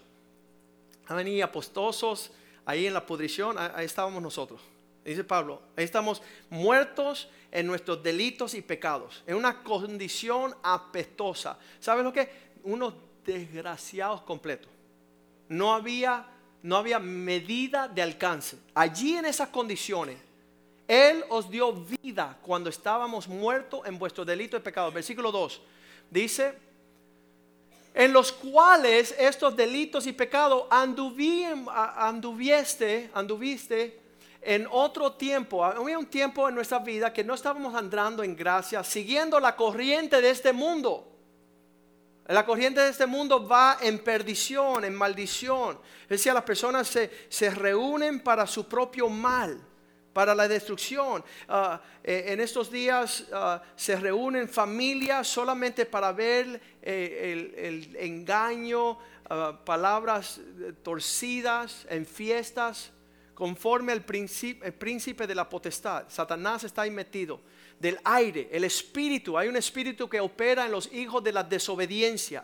[1.09, 2.33] Venían apostosos
[2.64, 4.61] ahí en la pudrición, ahí estábamos nosotros.
[5.05, 6.20] Dice Pablo, ahí estamos
[6.51, 11.59] muertos en nuestros delitos y pecados, en una condición apestosa.
[11.79, 12.29] ¿Sabes lo que?
[12.64, 12.92] Unos
[13.25, 14.68] desgraciados completos.
[15.49, 16.27] No había,
[16.62, 18.59] no había medida de alcance.
[18.75, 20.18] Allí en esas condiciones,
[20.88, 24.92] él os dio vida cuando estábamos muertos en vuestro delito y pecado.
[24.92, 25.61] Versículo 2
[26.11, 26.55] dice,
[27.92, 31.64] en los cuales estos delitos y pecados anduviste,
[33.14, 34.01] anduviste
[34.42, 35.64] en otro tiempo.
[35.64, 40.20] Había un tiempo en nuestra vida que no estábamos andando en gracia, siguiendo la corriente
[40.20, 41.12] de este mundo.
[42.29, 45.79] La corriente de este mundo va en perdición, en maldición.
[46.03, 49.61] Es decir, las personas se, se reúnen para su propio mal
[50.16, 51.22] para la destrucción.
[51.46, 58.96] Ah, eh, en estos días ah, se reúnen familias solamente para ver eh, el, engaño,
[59.29, 62.92] ah, palabras eh, torcidas en fiestas,
[63.35, 66.07] conforme al príncipe, príncipe de la potestad.
[66.09, 67.42] Satanás está ahí metido.
[67.79, 72.42] Del aire, el espíritu, hay un espíritu que opera en los hijos de la desobediencia.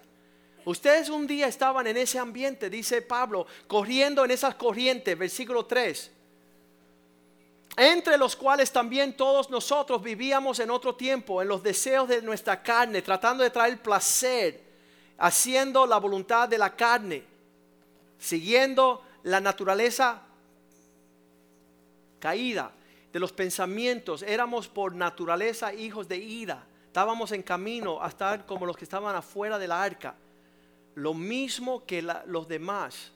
[0.67, 6.19] Ustedes un día estaban en ese ambiente, dice Pablo, corriendo en esas corrientes, versículo 3.
[7.77, 12.63] Entre los cuales también todos nosotros vivíamos en otro tiempo, en los deseos de nuestra
[12.63, 14.63] carne, tratando de traer placer,
[15.19, 17.25] haciendo la voluntad de la carne,
[18.19, 20.21] siguiendo la naturaleza
[22.19, 22.73] caída
[23.13, 24.23] de los pensamientos.
[24.23, 26.65] Éramos por naturaleza hijos de ira.
[26.87, 30.15] Estábamos en camino a estar como los que estaban afuera de la arca.
[30.95, 33.12] Lo mismo que los demás.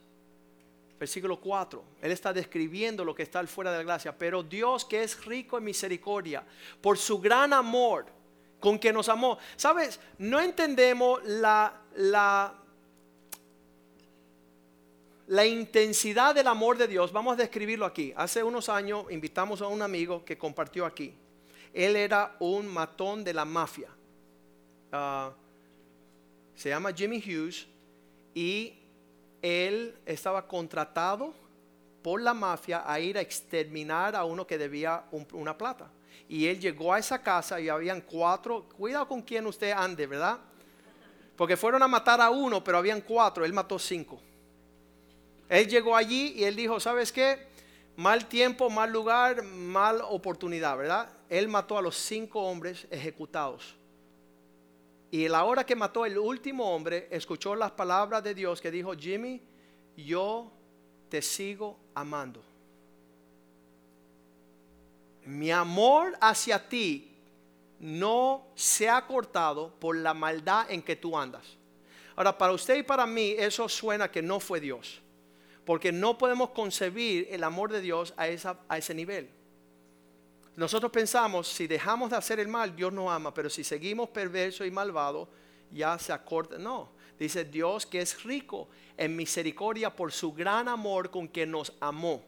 [0.99, 1.85] Versículo 4.
[2.01, 4.17] Él está describiendo lo que está al fuera de la gracia.
[4.17, 6.45] Pero Dios que es rico en misericordia,
[6.81, 8.07] por su gran amor
[8.61, 9.39] con que nos amó.
[9.57, 10.01] ¿Sabes?
[10.19, 12.55] No entendemos la, la,
[15.47, 17.13] intensidad del amor de Dios.
[17.13, 18.13] Vamos a describirlo aquí.
[18.17, 21.15] Hace unos años invitamos a un amigo que compartió aquí.
[21.73, 23.91] Él era un matón de la mafia.
[24.91, 25.33] Ah,
[26.55, 27.67] se llama Jimmy Hughes
[28.35, 28.86] y
[29.47, 31.33] él estaba contratado
[32.03, 35.91] por la mafia a ir a exterminar a uno que debía una plata.
[36.29, 40.39] Y él llegó a esa casa y habían cuatro, cuidado con quien usted ande, ¿verdad?
[41.37, 44.21] Porque fueron a matar a uno, pero habían cuatro, él mató cinco.
[45.49, 47.47] Él llegó allí y él dijo, ¿sabes qué?
[47.97, 51.09] Mal tiempo, mal lugar, mal oportunidad, ¿verdad?
[51.29, 53.77] Él mató a los cinco hombres ejecutados.
[55.11, 58.95] Y la hora que mató el último hombre, escuchó las palabras de Dios que dijo,
[58.95, 59.41] Jimmy,
[59.97, 60.53] yo
[61.09, 62.43] te sigo amando.
[65.25, 67.17] Mi amor hacia ti
[67.79, 71.45] no se ha cortado por la maldad en que tú andas.
[72.15, 75.01] Ahora, para usted y para mí eso suena que no fue Dios,
[75.65, 78.25] porque no podemos concebir el amor de Dios a,
[78.69, 79.29] a ese nivel.
[80.57, 84.65] Nosotros pensamos, si dejamos de hacer el mal, Dios nos ama, pero si seguimos perverso
[84.65, 85.29] y malvado,
[85.71, 86.57] ya se acorta.
[86.57, 91.75] No, dice Dios que es rico en misericordia por su gran amor con que nos
[91.79, 92.25] amó.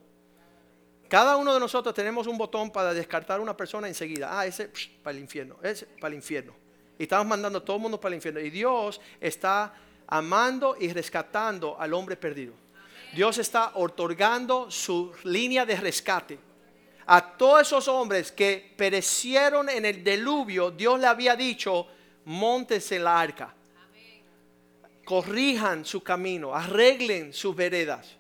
[1.08, 4.38] Cada uno de nosotros tenemos un botón para descartar una persona enseguida.
[4.38, 4.70] Ah, ese
[5.02, 6.52] para el infierno, ese para el infierno.
[6.98, 8.40] Y estamos mandando a todo el mundo para el infierno.
[8.40, 9.72] Y Dios está
[10.06, 12.52] amando y rescatando al hombre perdido.
[13.14, 16.47] Dios está otorgando su línea de rescate
[17.11, 21.87] a todos esos hombres que perecieron en el diluvio, Dios le había dicho,
[22.27, 23.55] montes en la arca.
[25.07, 28.14] Corrijan su camino, arreglen sus veredas.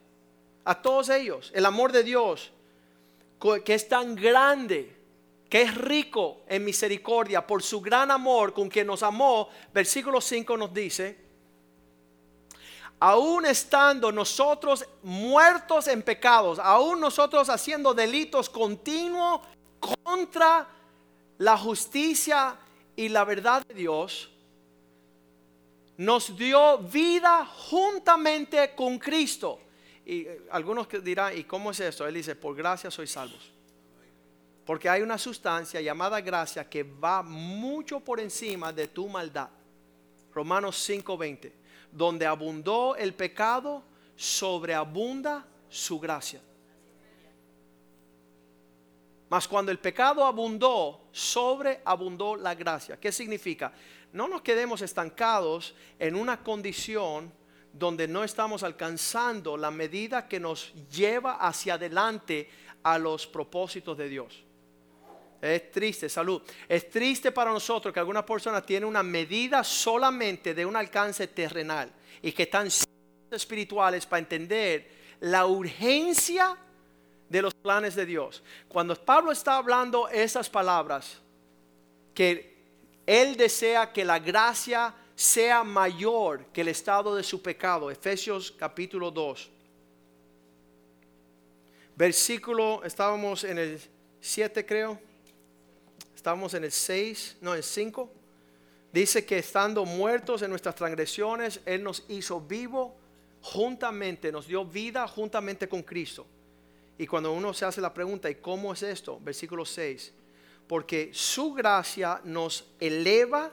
[0.64, 2.50] A todos ellos, el amor de Dios,
[3.62, 4.96] que es tan grande,
[5.50, 10.56] que es rico en misericordia, por su gran amor con que nos amó, versículo 5
[10.56, 11.27] nos dice,
[13.00, 19.40] aún estando nosotros muertos en pecados, aún nosotros haciendo delitos continuos
[20.02, 20.66] contra
[21.38, 22.56] la justicia
[22.96, 24.30] y la verdad de Dios,
[25.96, 29.60] nos dio vida juntamente con Cristo.
[30.04, 32.06] Y eh, algunos dirán, ¿y cómo es eso?
[32.06, 33.52] Él dice, por gracia sois salvos.
[34.64, 39.48] Porque hay una sustancia llamada gracia que va mucho por encima de tu maldad.
[40.32, 41.52] Romanos 5:20
[41.98, 43.82] donde abundó el pecado,
[44.16, 46.40] sobreabunda su gracia.
[49.28, 52.98] Mas cuando el pecado abundó, sobreabundó la gracia.
[52.98, 53.72] ¿Qué significa?
[54.12, 57.30] No nos quedemos estancados en una condición
[57.72, 62.48] donde no estamos alcanzando la medida que nos lleva hacia adelante
[62.82, 64.44] a los propósitos de Dios.
[65.40, 66.42] Es triste, salud.
[66.68, 71.92] Es triste para nosotros que algunas personas tienen una medida solamente de un alcance terrenal
[72.20, 72.68] y que están
[73.30, 76.56] espirituales para entender la urgencia
[77.28, 78.42] de los planes de Dios.
[78.68, 81.18] Cuando Pablo está hablando esas palabras,
[82.14, 82.56] que
[83.06, 89.10] él desea que la gracia sea mayor que el estado de su pecado, Efesios capítulo
[89.10, 89.50] 2.
[91.96, 93.80] Versículo, estábamos en el
[94.20, 95.07] 7 creo.
[96.18, 98.10] Estamos en el 6, no, en 5.
[98.92, 102.96] Dice que estando muertos en nuestras transgresiones, Él nos hizo vivo
[103.40, 106.26] juntamente, nos dio vida juntamente con Cristo.
[106.98, 109.20] Y cuando uno se hace la pregunta, ¿y cómo es esto?
[109.20, 110.12] Versículo 6.
[110.66, 113.52] Porque su gracia nos eleva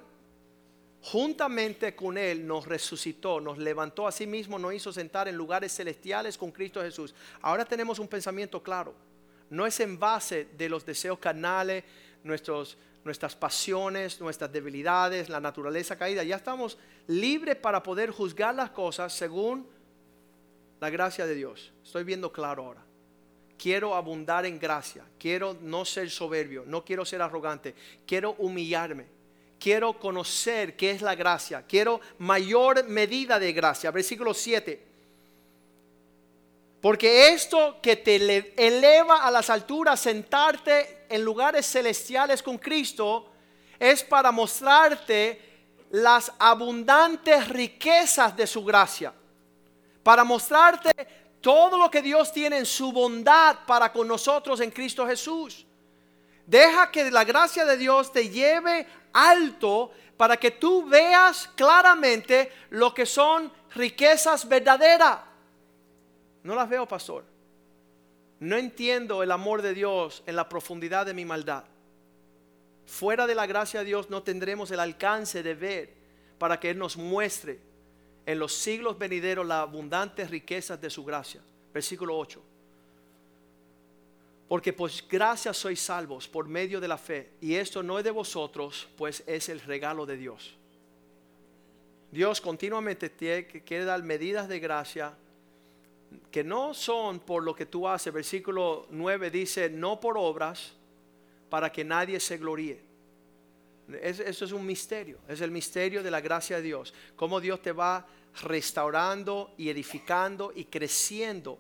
[1.04, 5.72] juntamente con Él, nos resucitó, nos levantó a sí mismo, nos hizo sentar en lugares
[5.72, 7.14] celestiales con Cristo Jesús.
[7.44, 8.96] Ahora tenemos un pensamiento claro.
[9.52, 11.84] No es en base de los deseos carnales,
[12.26, 16.24] nuestros, nuestras pasiones, nuestras debilidades, la naturaleza caída.
[16.24, 19.68] Ya estamos libres para poder juzgar las cosas según
[20.82, 21.72] la gracia de Dios.
[21.84, 22.84] Estoy viendo claro ahora.
[23.58, 25.06] Quiero abundar en gracia.
[25.18, 26.64] Quiero no ser soberbio.
[26.66, 27.74] No quiero ser arrogante.
[28.06, 29.16] Quiero humillarme.
[29.58, 33.90] quiero conocer qué es la gracia, quiero mayor medida de gracia.
[33.90, 34.85] Versículo 7.
[36.86, 43.32] Porque esto que te eleva a las alturas, sentarte en lugares celestiales con Cristo,
[43.80, 49.12] es para mostrarte las abundantes riquezas de su gracia.
[50.04, 50.92] Para mostrarte
[51.42, 55.66] todo lo que Dios tiene en su bondad para con nosotros en Cristo Jesús.
[56.46, 62.94] Deja que la gracia de Dios te lleve alto para que tú veas claramente lo
[62.94, 65.34] que son riquezas verdaderas.
[66.46, 67.24] No las veo, pastor.
[68.40, 71.64] No entiendo el amor de Dios en la profundidad de mi maldad.
[72.86, 75.94] Fuera de la gracia de Dios no tendremos el alcance de ver
[76.38, 77.60] para que Él nos muestre
[78.28, 81.42] en los siglos venideros las abundantes riquezas de su gracia.
[81.74, 82.40] Versículo 8.
[84.48, 87.32] Porque pues gracias sois salvos por medio de la fe.
[87.42, 90.54] Y esto no es de vosotros, pues es el regalo de Dios.
[92.12, 93.12] Dios continuamente
[93.66, 95.18] quiere dar medidas de gracia
[96.32, 98.14] que no son por lo que tú haces.
[98.14, 100.74] Versículo 9 dice, no por obras,
[101.50, 102.84] para que nadie se gloríe.
[104.02, 106.94] Eso es un misterio, es el misterio de la gracia de Dios.
[107.16, 108.08] Cómo Dios te va
[108.42, 111.60] restaurando y edificando y creciendo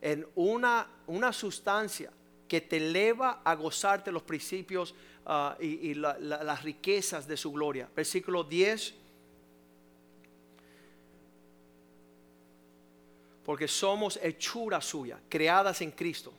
[0.00, 2.12] en una, una sustancia
[2.48, 4.94] que te eleva a gozarte los principios
[5.26, 7.88] ah, y, las riquezas de su gloria.
[7.94, 9.01] Versículo 10.
[13.44, 16.32] Porque somos hechura suya, creadas en Cristo,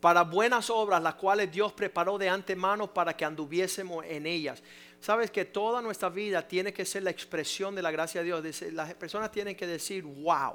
[0.00, 4.62] para buenas obras, las cuales Dios preparó de antemano para que anduviésemos en ellas.
[4.98, 8.62] Sabes que toda nuestra vida tiene que ser la expresión de la gracia de Dios.
[8.72, 10.54] Las personas tienen que decir, wow,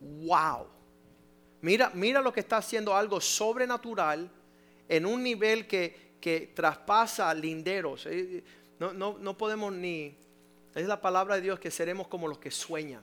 [0.00, 0.74] wow
[1.64, 4.30] Mira, mira lo que está haciendo algo sobrenatural
[4.86, 8.04] en un nivel que, traspasa linderos.
[8.04, 8.44] Eh,
[8.78, 10.14] no, no, podemos ni...
[10.74, 13.02] Es la palabra de Dios que seremos como los que sueñan.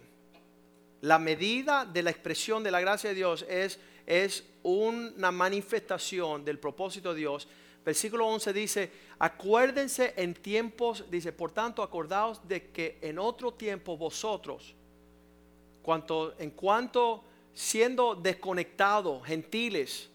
[1.02, 6.60] La medida de la expresión de la gracia de Dios es, es una manifestación del
[6.60, 7.48] propósito de Dios.
[7.84, 13.98] Versículo 11 dice, acuérdense en tiempos, dice, por tanto acordaos de que en otro tiempo
[13.98, 14.76] vosotros,
[16.38, 17.24] en cuanto
[17.54, 20.10] siendo desconectados, gentiles,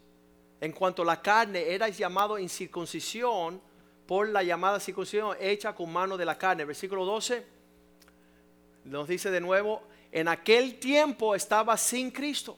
[0.61, 3.61] en cuanto a la carne, erais llamado incircuncisión
[4.07, 6.63] por la llamada circuncisión hecha con mano de la carne.
[6.63, 7.45] Versículo 12
[8.85, 12.57] nos dice de nuevo, en aquel tiempo estaba sin Cristo,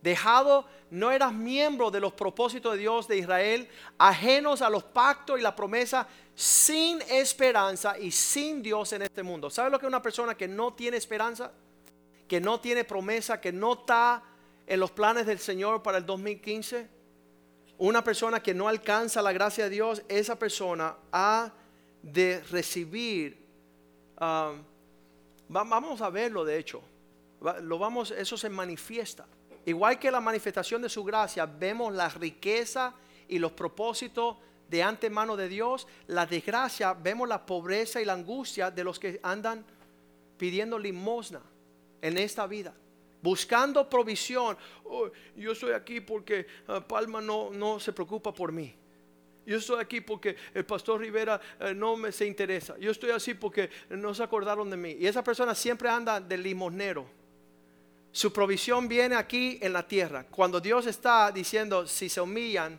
[0.00, 3.68] dejado, no eras miembro de los propósitos de Dios de Israel,
[3.98, 9.50] ajenos a los pactos y la promesa, sin esperanza y sin Dios en este mundo.
[9.50, 11.52] ¿Sabe lo que es una persona que no tiene esperanza?
[12.32, 14.22] que no tiene promesa, que no está
[14.66, 16.88] en los planes del Señor para el 2015,
[17.76, 21.52] una persona que no alcanza la gracia de Dios, esa persona ha
[22.02, 23.36] de recibir,
[24.18, 24.64] um,
[25.48, 26.82] vamos a verlo de hecho,
[27.62, 29.26] lo vamos, eso se manifiesta.
[29.64, 32.94] Igual que la manifestación de su gracia, vemos la riqueza
[33.28, 34.36] y los propósitos
[34.68, 39.20] de antemano de Dios, la desgracia, vemos la pobreza y la angustia de los que
[39.22, 39.64] andan
[40.36, 41.40] pidiendo limosna
[42.00, 42.74] en esta vida.
[43.22, 44.56] Buscando provisión.
[44.84, 48.74] Oh, yo estoy aquí porque ah, Palma no, no se preocupa por mí.
[49.44, 52.76] Yo estoy aquí porque el pastor Rivera eh, no me se interesa.
[52.78, 54.96] Yo estoy así porque no se acordaron de mí.
[54.98, 57.06] Y esa persona siempre anda de limosnero.
[58.12, 60.26] Su provisión viene aquí en la tierra.
[60.30, 62.78] Cuando Dios está diciendo, si se humillan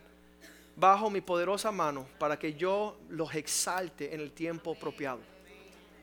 [0.76, 5.20] bajo mi poderosa mano para que yo los exalte en el tiempo apropiado.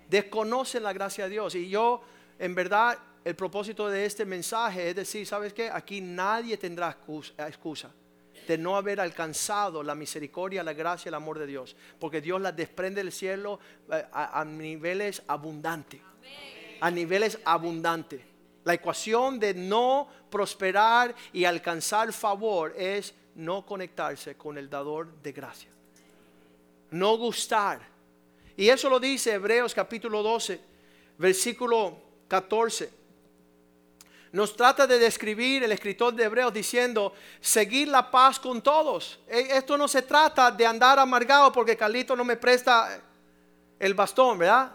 [0.10, 1.56] Desconocen la gracia de Dios.
[1.56, 2.04] Y yo,
[2.38, 5.70] en verdad, el propósito de este mensaje es decir, ¿sabes qué?
[5.72, 6.98] Aquí nadie tendrá
[7.38, 7.92] excusa
[8.52, 11.74] de no haber alcanzado la misericordia, la gracia, el amor de Dios.
[11.98, 16.02] Porque Dios la desprende del cielo eh, a, niveles abundantes.
[16.82, 18.20] A niveles abundantes.
[18.66, 25.32] La ecuación de no prosperar y alcanzar favor es no conectarse con el dador de
[25.32, 25.70] gracia.
[26.90, 27.80] No gustar.
[28.58, 30.60] Y eso lo dice Hebreos capítulo 12,
[31.18, 31.98] versículo
[32.28, 33.01] 14
[34.32, 39.20] nos trata de describir el escritor de Hebreos diciendo, seguir la paz con todos.
[39.28, 43.02] E, esto no se trata de andar amargado porque Carlito no me presta
[43.78, 44.72] el bastón, ¿verdad?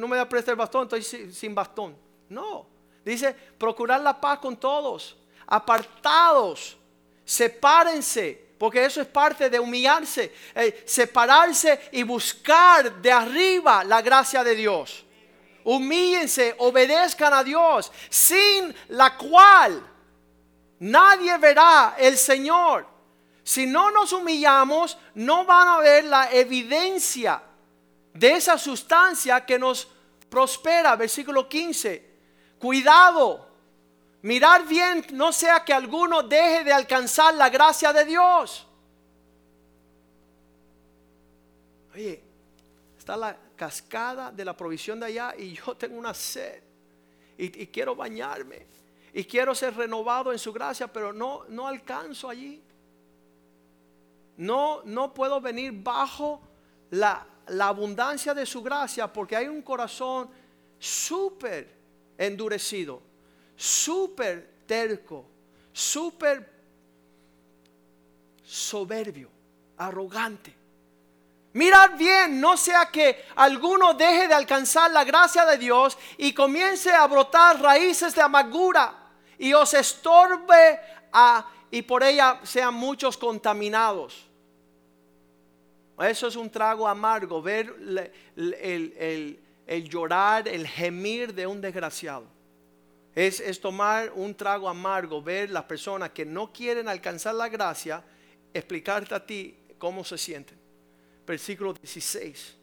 [0.00, 1.96] no me presta el bastón, estoy sin bastón.
[2.28, 2.66] No,
[3.04, 6.76] dice, procurar la paz con todos, apartados,
[7.24, 14.42] sepárense, porque eso es parte de humillarse, eh, separarse y buscar de arriba la gracia
[14.42, 15.04] de Dios
[15.68, 19.86] humíllense, obedezcan a Dios, sin la cual
[20.78, 22.86] nadie verá el Señor.
[23.42, 27.42] Si no nos humillamos, no van a ver la evidencia
[28.14, 29.88] de esa sustancia que nos
[30.30, 30.96] prospera.
[30.96, 32.18] Versículo 15.
[32.58, 33.46] Cuidado.
[34.22, 38.66] Mirar bien, no sea que alguno deje de alcanzar la gracia de Dios.
[41.94, 42.22] Oye,
[42.98, 46.62] está la cascada de la provisión de allá y yo tengo una sed
[47.36, 48.66] y, quiero bañarme
[49.12, 52.62] y quiero ser renovado en su gracia, pero no, no alcanzo allí.
[54.36, 56.40] No, no puedo venir bajo
[56.90, 60.30] la, la abundancia de su gracia porque hay un corazón
[60.78, 61.68] súper
[62.16, 63.02] endurecido,
[63.56, 65.24] súper terco,
[65.72, 66.48] súper
[68.44, 69.28] soberbio,
[69.76, 70.57] arrogante.
[71.54, 76.92] Mirad bien, no sea que alguno deje de alcanzar la gracia de Dios y comience
[76.92, 78.94] a brotar raíces de amargura
[79.38, 80.78] y os estorbe
[81.12, 84.26] a, y por ella sean muchos contaminados.
[85.98, 87.74] Eso es un trago amargo, ver
[88.36, 92.26] el, llorar, el gemir de un desgraciado.
[93.14, 98.04] Es, es, tomar un trago amargo, ver las personas que no quieren alcanzar la gracia,
[98.54, 100.67] explicarte a ti cómo se sienten
[101.28, 102.56] versículo 16.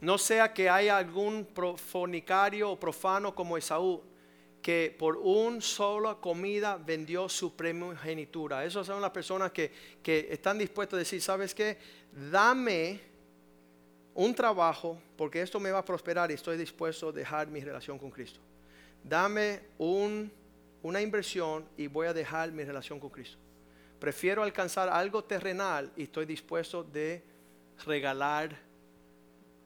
[0.00, 4.02] No sea que haya algún fornicario o profano como Esaú,
[4.62, 8.64] que por un sola comida vendió su primogenitura.
[8.64, 9.70] Esas son las personas que,
[10.02, 11.78] que están dispuestas a decir, ¿sabes qué?
[12.30, 13.00] Dame
[14.14, 17.98] un trabajo, porque esto me va a prosperar y estoy dispuesto a dejar mi relación
[17.98, 18.40] con Cristo.
[19.02, 20.32] Dame un,
[20.82, 23.43] una inversión y voy a dejar mi relación con Cristo.
[24.04, 27.22] Prefiero alcanzar algo terrenal y estoy dispuesto de
[27.86, 28.54] regalar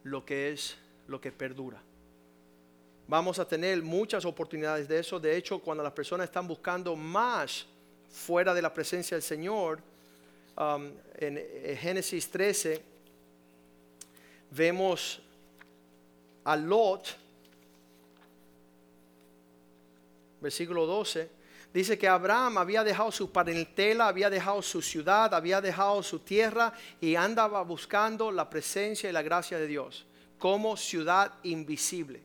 [0.05, 0.77] lo que es
[1.09, 1.83] lo que perdura.
[3.09, 5.19] Vamos a tener muchas oportunidades de eso.
[5.19, 7.67] De hecho, cuando las personas están buscando más
[8.09, 9.81] fuera de la presencia del Señor,
[10.57, 12.81] um, en Génesis 13
[14.53, 15.21] vemos
[16.45, 17.09] a Lot,
[20.41, 21.38] versículo 12
[21.73, 26.73] Dice que Abraham había dejado su parentela, había dejado su ciudad, había dejado su tierra
[27.01, 30.07] y andaba buscando la presencia y la gracia de Dios
[30.39, 32.23] como ciudad invisible.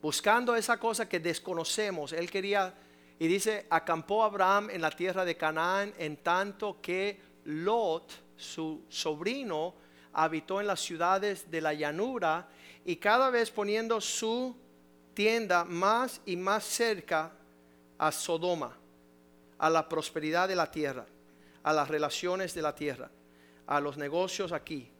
[0.00, 2.12] Buscando esa cosa que desconocemos.
[2.12, 2.74] Él quería,
[3.18, 9.74] y dice, acampó Abraham en la tierra de Canaán en tanto que Lot, su sobrino,
[10.12, 12.48] habitó en las ciudades de la llanura
[12.84, 14.54] y cada vez poniendo su
[15.14, 17.32] tienda más y más cerca
[17.98, 18.76] a Sodoma,
[19.58, 21.06] a la prosperidad de la tierra,
[21.62, 23.10] a las relaciones de la tierra,
[23.66, 24.90] a los negocios aquí.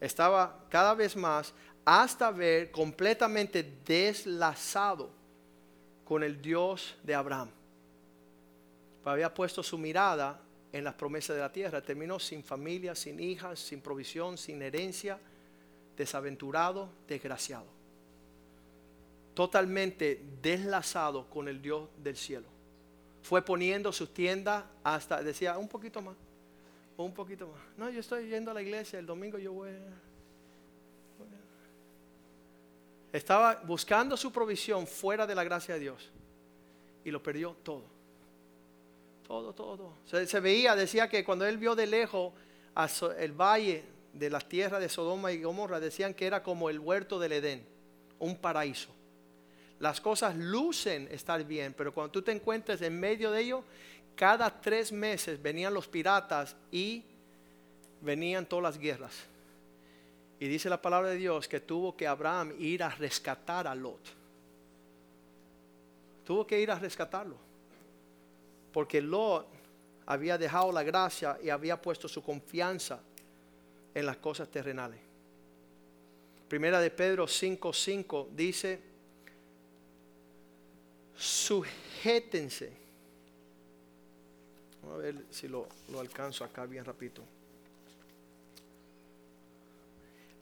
[0.00, 1.52] Estaba cada vez más
[1.84, 5.10] hasta ver completamente deslazado
[6.04, 7.50] con el Dios de Abraham.
[9.04, 10.40] Había puesto su mirada
[10.72, 11.80] en las promesas de la tierra.
[11.80, 15.18] Terminó sin familia, sin hijas, sin provisión, sin herencia,
[15.96, 17.75] desaventurado, desgraciado
[19.36, 22.46] totalmente deslazado con el Dios del cielo.
[23.20, 26.16] Fue poniendo su tienda hasta, decía, un poquito más,
[26.96, 27.60] un poquito más.
[27.76, 29.72] No, yo estoy yendo a la iglesia, el domingo yo voy.
[33.12, 36.10] Estaba buscando su provisión fuera de la gracia de Dios
[37.04, 37.84] y lo perdió todo.
[39.26, 39.92] Todo, todo.
[40.06, 42.32] Se, veía, decía que cuando él vio de lejos
[43.18, 43.84] el valle
[44.14, 47.66] de las tierras de Sodoma y Gomorra, decían que era como el huerto del Edén,
[48.18, 48.95] un paraíso
[49.78, 53.64] las cosas lucen estar bien, pero cuando tú te encuentres en medio de ello,
[54.14, 57.04] cada tres meses venían los piratas y
[58.00, 59.14] venían todas las guerras.
[60.38, 64.00] Y dice la palabra de Dios que tuvo que Abraham ir a rescatar a Lot.
[66.24, 67.36] Tuvo que ir a rescatarlo.
[68.72, 69.46] Porque Lot
[70.06, 73.00] había dejado la gracia y había puesto su confianza
[73.94, 75.00] en las cosas terrenales.
[76.48, 78.80] Primera de Pedro 5:5 dice,
[81.16, 82.72] sujétense.
[84.82, 87.22] Vamos a ver si lo, alcanzo acá bien rapidito.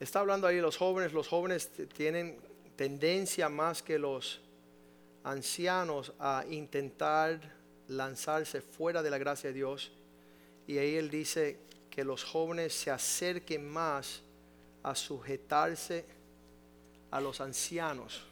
[0.01, 2.37] Está hablando ahí los jóvenes, los jóvenes tienen
[2.77, 4.41] tendencia más que los
[5.23, 7.41] ancianos a intentar
[7.89, 9.93] lanzarse fuera de la gracia de Dios.
[10.67, 11.59] Y ahí él dice
[11.89, 14.21] que los jóvenes se acerquen más
[14.83, 16.05] a sujetarse
[17.11, 18.25] a los ancianos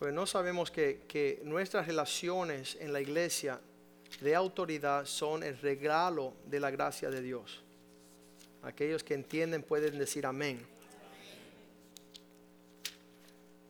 [0.00, 3.60] pues no sabemos que, nuestras relaciones en la iglesia
[4.22, 7.62] de autoridad son el regalo de la gracia de Dios.
[8.62, 10.58] Aquellos que entienden pueden decir amén.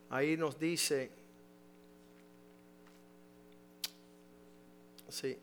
[0.09, 1.11] Ahí nos dice,
[5.09, 5.37] sí,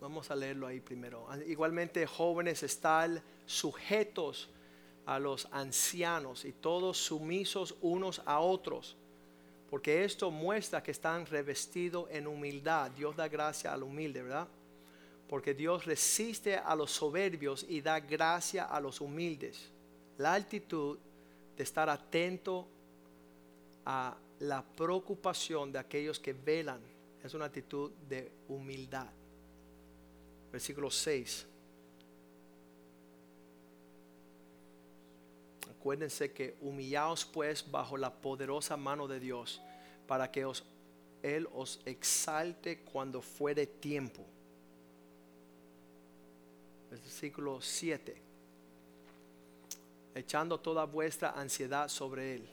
[0.00, 1.26] Vamos a leerlo ahí primero.
[1.46, 4.48] Igualmente, jóvenes, están sujetos
[5.06, 8.96] a los ancianos y todos sumisos unos a otros,
[9.68, 12.90] porque esto muestra que están revestidos en humildad.
[12.90, 14.48] Dios da gracia al humilde, ¿verdad?
[15.28, 19.70] Porque Dios resiste a los soberbios y da gracia a los humildes.
[20.18, 20.98] La actitud
[21.56, 22.66] de estar atento
[23.84, 26.80] a la preocupación de aquellos que velan
[27.22, 29.08] es una actitud de humildad.
[30.50, 31.46] Versículo 6.
[35.80, 39.62] Acuérdense que humillaos pues bajo la poderosa mano de Dios
[40.06, 40.62] para que os,
[41.22, 44.22] Él os exalte cuando fuere tiempo.
[46.90, 48.14] Versículo 7.
[50.14, 52.48] Echando toda vuestra ansiedad sobre Él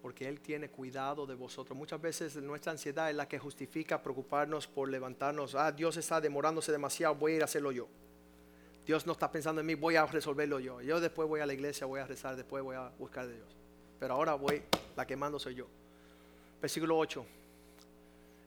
[0.00, 1.76] porque Él tiene cuidado de vosotros.
[1.76, 5.56] Muchas veces nuestra ansiedad es la que justifica preocuparnos por levantarnos.
[5.56, 7.88] Ah, Dios está demorándose demasiado, voy a ir a hacerlo yo.
[8.86, 10.80] Dios no está pensando en mí, voy a resolverlo yo.
[10.80, 13.56] Yo después voy a la iglesia, voy a rezar, después voy a buscar de Dios.
[13.98, 14.62] Pero ahora voy,
[14.96, 15.66] la que mando soy yo.
[16.60, 17.26] Versículo 8.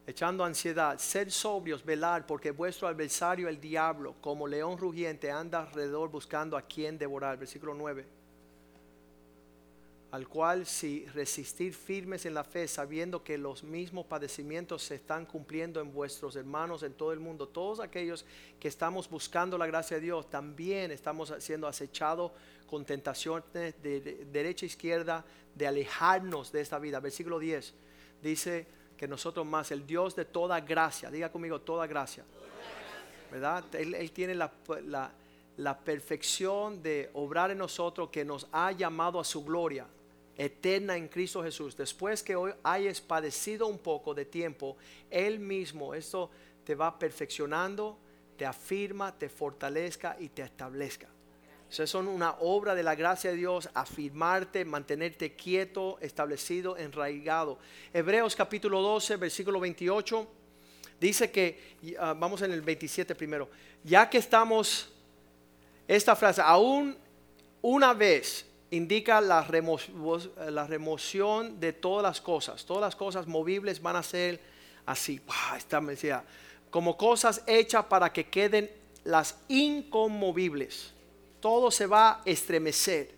[0.07, 6.09] Echando ansiedad, ser sobrios, velar, porque vuestro adversario, el diablo, como león rugiente, anda alrededor
[6.09, 7.37] buscando a quien devorar.
[7.37, 8.18] Versículo 9
[10.11, 15.25] al cual si resistir firmes en la fe, sabiendo que los mismos padecimientos se están
[15.25, 18.25] cumpliendo en vuestros hermanos en todo el mundo, todos aquellos
[18.59, 22.31] que estamos buscando la gracia de Dios, también estamos siendo acechados
[22.67, 26.99] con tentaciones de, derecha e izquierda, de alejarnos de esta vida.
[26.99, 27.73] Versículo 10
[28.23, 28.65] dice
[28.97, 32.25] que nosotros más, el Dios de toda gracia, diga conmigo toda gracia,
[33.31, 33.63] ¿verdad?
[33.75, 34.51] Él, tiene la,
[35.55, 39.85] la perfección de obrar en nosotros que nos ha llamado a su gloria
[40.39, 44.77] eterna en Cristo Jesús, después que hoy hayas padecido un poco de tiempo,
[45.11, 46.31] Él mismo, esto
[46.63, 47.99] te va perfeccionando,
[48.37, 51.09] te afirma, te fortalezca y te establezca.
[51.69, 57.59] Eso son una obra de la gracia de Dios, afirmarte, mantenerte quieto, establecido, enraigado.
[57.93, 60.25] Hebreos capítulo 12, versículo 28,
[61.01, 63.49] dice que, ah, vamos en el 27 primero,
[63.83, 64.89] ya que estamos,
[65.85, 66.97] esta frase, aún
[67.61, 69.47] una vez indica la,
[70.49, 72.65] la remoción de todas las cosas.
[72.65, 74.39] Todas las cosas movibles van a ser
[74.85, 75.19] así.
[75.25, 76.23] Wow, me decía,
[76.69, 78.69] como cosas hechas para que queden
[79.03, 80.93] las inconmovibles.
[81.39, 83.11] Todo se va a estremecer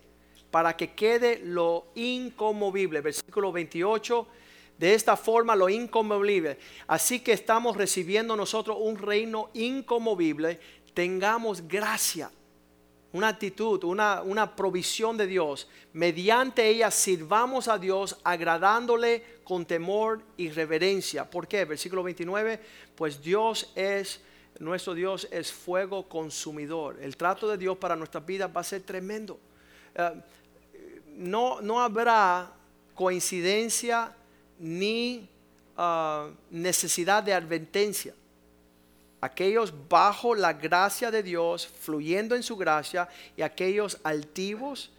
[0.50, 3.00] para que quede lo inconmovible.
[3.00, 4.26] Versículo 28.
[4.78, 6.58] De esta forma lo inconmovible.
[6.86, 10.58] Así que estamos recibiendo nosotros un reino inconmovible.
[10.94, 12.30] Tengamos gracia
[13.12, 15.68] una actitud, una, una, provisión de Dios.
[15.92, 21.28] Mediante ella sirvamos a Dios agradándole con temor y reverencia.
[21.30, 21.64] ¿Por qué?
[21.64, 22.60] Versículo 29,
[22.94, 24.20] pues Dios es,
[24.58, 26.98] nuestro Dios es fuego consumidor.
[27.00, 29.38] El trato de Dios para nuestras vidas va a ser tremendo.
[29.94, 30.10] Eh,
[31.16, 32.50] no, no habrá
[32.94, 34.14] coincidencia
[34.58, 35.28] ni
[35.76, 38.14] ah, necesidad de advertencia
[39.22, 44.90] aquellos bajo la gracia de Dios, fluyendo en su gracia, y aquellos altivos,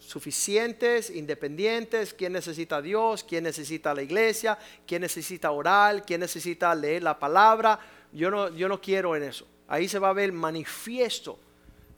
[0.00, 6.74] suficientes, independientes, quién necesita a Dios, quién necesita la iglesia, quién necesita orar, quién necesita
[6.74, 7.78] leer la palabra.
[8.12, 9.46] Yo no, yo no quiero en eso.
[9.68, 11.38] Ahí se va a ver manifiesto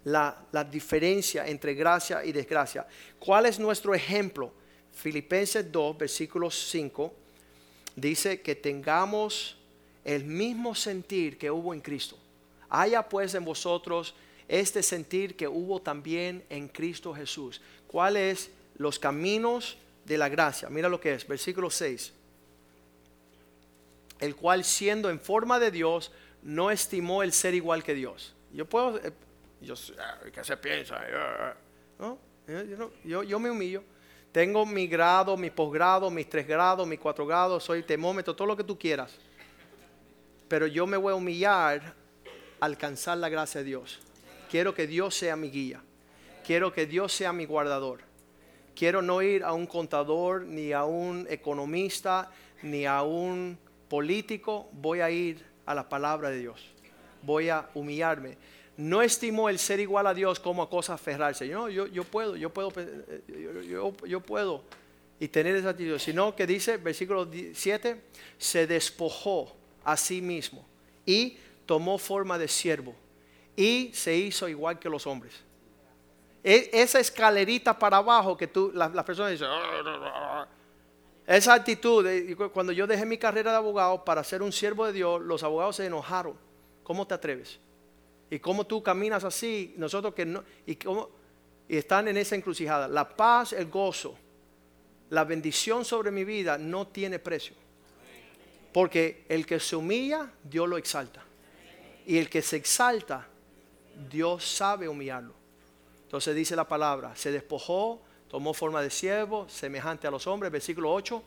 [0.04, 2.86] la, la diferencia entre gracia y desgracia.
[3.18, 4.52] ¿Cuál es nuestro ejemplo?
[4.92, 7.14] Filipenses 2, versículo 5,
[7.96, 9.56] dice que tengamos
[10.04, 12.18] el mismo sentir que hubo en Cristo.
[12.68, 14.14] Haya pues en vosotros
[14.48, 17.60] este sentir que hubo también en Cristo Jesús.
[17.86, 20.68] ¿Cuáles los caminos de la gracia?
[20.68, 22.12] Mira lo que es, versículo 6.
[24.20, 28.34] El cual siendo en forma de Dios, no estimó el ser igual que Dios.
[28.52, 29.12] Yo puedo, eh,
[29.60, 29.74] yo,
[30.32, 31.00] ¿qué se piensa?
[31.98, 32.18] ¿No?
[33.04, 33.82] Yo, yo me humillo.
[34.32, 38.56] Tengo mi grado, mi posgrado, mis tres grados, mis cuatro grados, soy termómetro, todo lo
[38.56, 39.18] que tú quieras
[40.52, 41.94] pero yo me voy a humillar
[42.60, 44.00] alcanzar la gracia de Dios.
[44.50, 45.82] Quiero que Dios sea mi guía.
[46.44, 48.00] Quiero que Dios sea mi guardador.
[48.76, 52.30] Quiero no ir a un contador, ni a un economista,
[52.62, 54.68] ni a un político.
[54.72, 56.60] Voy a ir a la palabra de Dios.
[57.22, 58.36] Voy a humillarme.
[58.76, 61.48] No estimo el ser igual a Dios como a cosa aferrarse.
[61.48, 62.70] Yo, yo, yo puedo, yo puedo,
[63.26, 64.64] yo, yo puedo.
[65.18, 65.98] Y tener esa actitud.
[65.98, 68.02] Sino que dice, versículo 7,
[68.36, 70.64] se despojó a sí mismo
[71.04, 72.94] y tomó forma de siervo
[73.56, 75.34] y se hizo igual que los hombres.
[76.42, 80.46] E, esa escalerita para abajo que tú, las la personas dicen, ah,
[81.26, 82.04] esa actitud,
[82.52, 85.76] cuando yo dejé mi carrera de abogado para ser un siervo de Dios, los abogados
[85.76, 86.36] se enojaron
[86.82, 87.58] ¿Cómo te atreves?
[88.30, 91.10] Y cómo tú caminas así, nosotros que no, y, cómo,
[91.68, 92.88] y están en esa encrucijada.
[92.88, 94.16] La paz, el gozo,
[95.10, 97.54] la bendición sobre mi vida no tiene precio.
[98.72, 101.22] Porque el que se humilla, Dios lo exalta.
[102.06, 103.28] Y el que se exalta,
[104.10, 105.34] Dios sabe humillarlo.
[106.04, 110.92] Entonces dice la palabra, se despojó, tomó forma de siervo, semejante a los hombres, versículo
[110.92, 111.22] 8.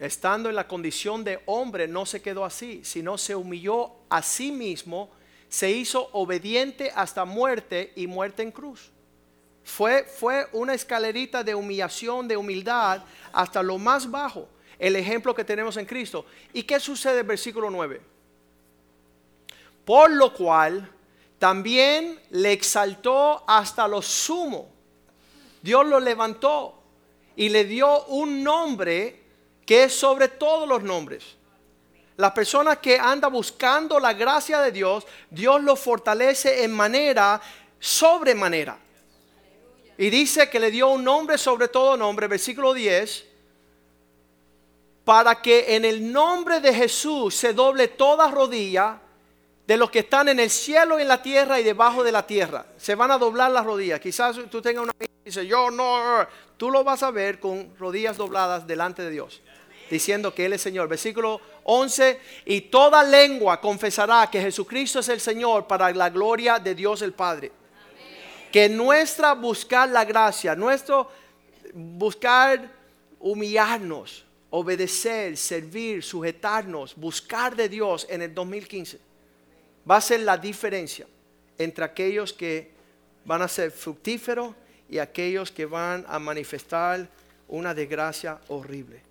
[0.00, 4.52] Estando en la condición de hombre, no se quedó así, sino se humilló a sí
[4.52, 5.10] mismo,
[5.48, 8.90] se hizo obediente hasta muerte y muerte en cruz.
[9.64, 14.48] Fue, fue una escalerita de humillación, de humildad, hasta lo más bajo
[14.78, 16.26] el ejemplo que tenemos en Cristo.
[16.52, 18.00] ¿Y qué sucede en versículo 9?
[19.84, 20.90] Por lo cual
[21.38, 24.70] también le exaltó hasta lo sumo.
[25.62, 26.82] Dios lo levantó
[27.36, 29.22] y le dio un nombre
[29.64, 31.36] que es sobre todos los nombres.
[32.16, 37.40] Las personas que andan buscando la gracia de Dios, Dios lo fortalece en manera
[37.78, 38.76] sobremanera.
[39.96, 43.27] Y dice que le dio un nombre sobre todo nombre, versículo 10,
[45.08, 49.00] para que en el nombre de Jesús se doble toda rodilla
[49.66, 52.66] de los que están en el cielo, en la tierra y debajo de la tierra.
[52.76, 54.00] Se van a doblar las rodillas.
[54.00, 56.26] Quizás tú tengas una y dice, yo no,
[56.58, 59.40] tú lo vas a ver con rodillas dobladas delante de Dios,
[59.88, 60.88] diciendo que Él es Señor.
[60.88, 66.74] Versículo 11, y toda lengua confesará que Jesucristo es el Señor para la gloria de
[66.74, 67.50] Dios el Padre.
[68.52, 71.10] Que nuestra buscar la gracia, nuestro
[71.72, 72.70] buscar
[73.20, 78.98] humillarnos, obedecer, servir, sujetarnos, buscar de Dios en el 2015.
[79.88, 81.06] Va a ser la diferencia
[81.56, 82.70] entre aquellos que
[83.24, 84.54] van a ser fructíferos
[84.88, 87.08] y aquellos que van a manifestar
[87.48, 89.02] una desgracia horrible.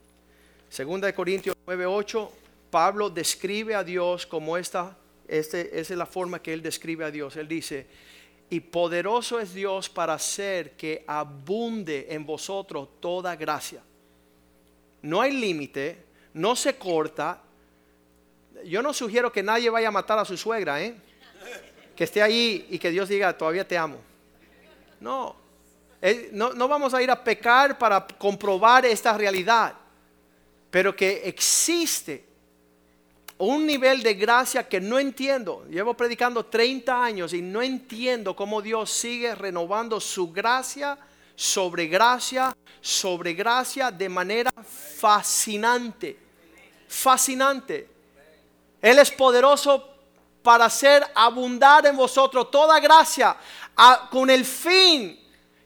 [0.69, 2.29] Segunda de Corintios 9:8,
[2.71, 7.11] Pablo describe a Dios como esta, este, esa es la forma que él describe a
[7.11, 7.35] Dios.
[7.35, 7.85] Él dice,
[8.49, 13.81] y poderoso es Dios para hacer que abunde en vosotros toda gracia
[15.02, 17.41] no hay límite, no se corta.
[18.66, 20.95] Yo no sugiero que nadie vaya a matar a su suegra, ¿eh?
[21.95, 23.98] que esté ahí y que Dios diga, todavía te amo.
[25.00, 25.36] No,
[26.32, 29.74] no, no vamos a ir a pecar para comprobar esta realidad,
[30.70, 32.28] pero que existe
[33.39, 35.66] un nivel de gracia que no entiendo.
[35.70, 40.98] Llevo predicando 30 años y no entiendo cómo Dios sigue renovando su gracia
[41.39, 44.51] sobre gracia, sobre gracia de manera
[44.99, 46.17] fascinante.
[46.88, 47.88] Fascinante.
[48.81, 49.88] Él es poderoso
[50.41, 53.38] para hacer abundar en vosotros toda gracia
[54.09, 55.19] con el fin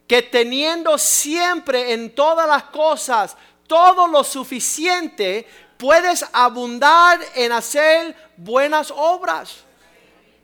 [0.06, 5.48] que teniendo siempre en todas las cosas todo lo suficiente,
[5.78, 9.64] puedes abundar en hacer buenas obras.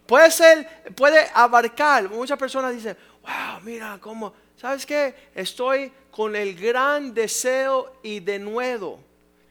[0.05, 2.09] Puede ser, puede abarcar.
[2.09, 5.13] Muchas personas dicen, wow, mira cómo ¿sabes qué?
[5.33, 8.99] Estoy con el gran deseo y denuedo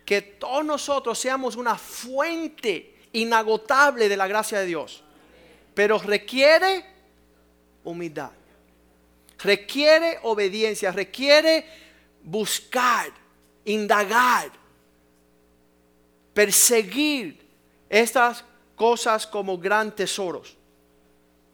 [0.04, 5.02] que todos nosotros seamos una fuente inagotable de la gracia de Dios.
[5.74, 6.84] Pero requiere
[7.84, 8.30] humildad,
[9.38, 11.64] requiere obediencia, requiere
[12.22, 13.11] buscar,
[13.64, 14.50] indagar,
[16.34, 17.46] perseguir
[17.88, 18.44] estas
[18.74, 20.57] cosas como gran tesoros,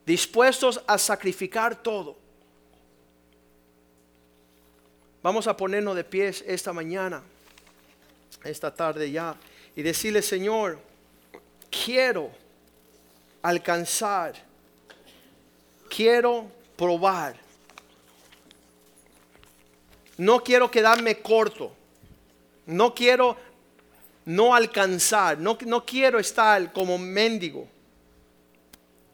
[0.05, 2.22] dispuestos a sacrificar todo
[5.23, 7.23] Vamos a ponernos de pies esta mañana,
[8.43, 9.37] esta tarde ya,
[9.73, 10.77] y decirle, Señor,
[11.71, 12.29] quiero
[13.41, 14.33] alcanzar,
[15.89, 17.37] quiero probar.
[20.17, 21.73] No quiero quedarme corto.
[22.65, 23.37] No quiero
[24.25, 25.37] no alcanzar.
[25.37, 27.65] No, no quiero estar como mendigo.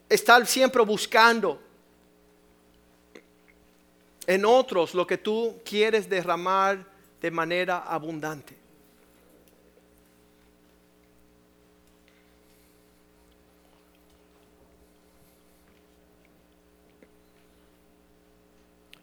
[0.10, 1.69] Estar siempre buscando
[4.30, 6.86] en otros lo que tú quieres derramar
[7.20, 8.56] de manera abundante.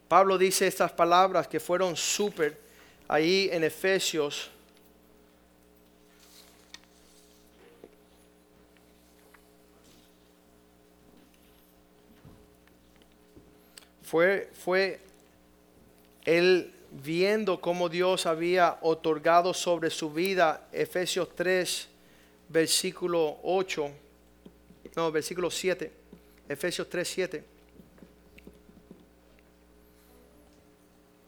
[0.06, 2.56] Pablo dice estas palabras que fueron súper
[3.08, 4.48] ahí en Efesios.
[14.04, 15.05] Fue, fue
[16.26, 21.88] él viendo cómo Dios había otorgado sobre su vida, Efesios 3,
[22.48, 23.90] versículo 8,
[24.96, 25.92] no, versículo 7,
[26.48, 27.44] Efesios 3, 7.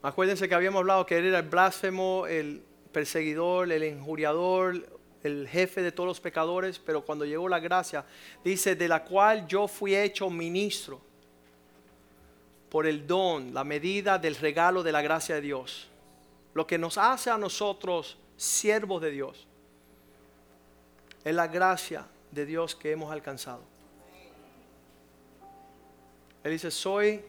[0.01, 4.85] Acuérdense que habíamos hablado que él era el blasfemo, el perseguidor, el injuriador,
[5.23, 8.05] el jefe de todos los pecadores, pero cuando llegó la gracia,
[8.43, 11.08] dice, de la cual yo fui hecho ministro
[12.69, 15.87] por el don, la medida del regalo de la gracia de Dios.
[16.53, 19.47] Lo que nos hace a nosotros siervos de Dios
[21.23, 23.63] es la gracia de Dios que hemos alcanzado.
[26.43, 27.21] Él dice, soy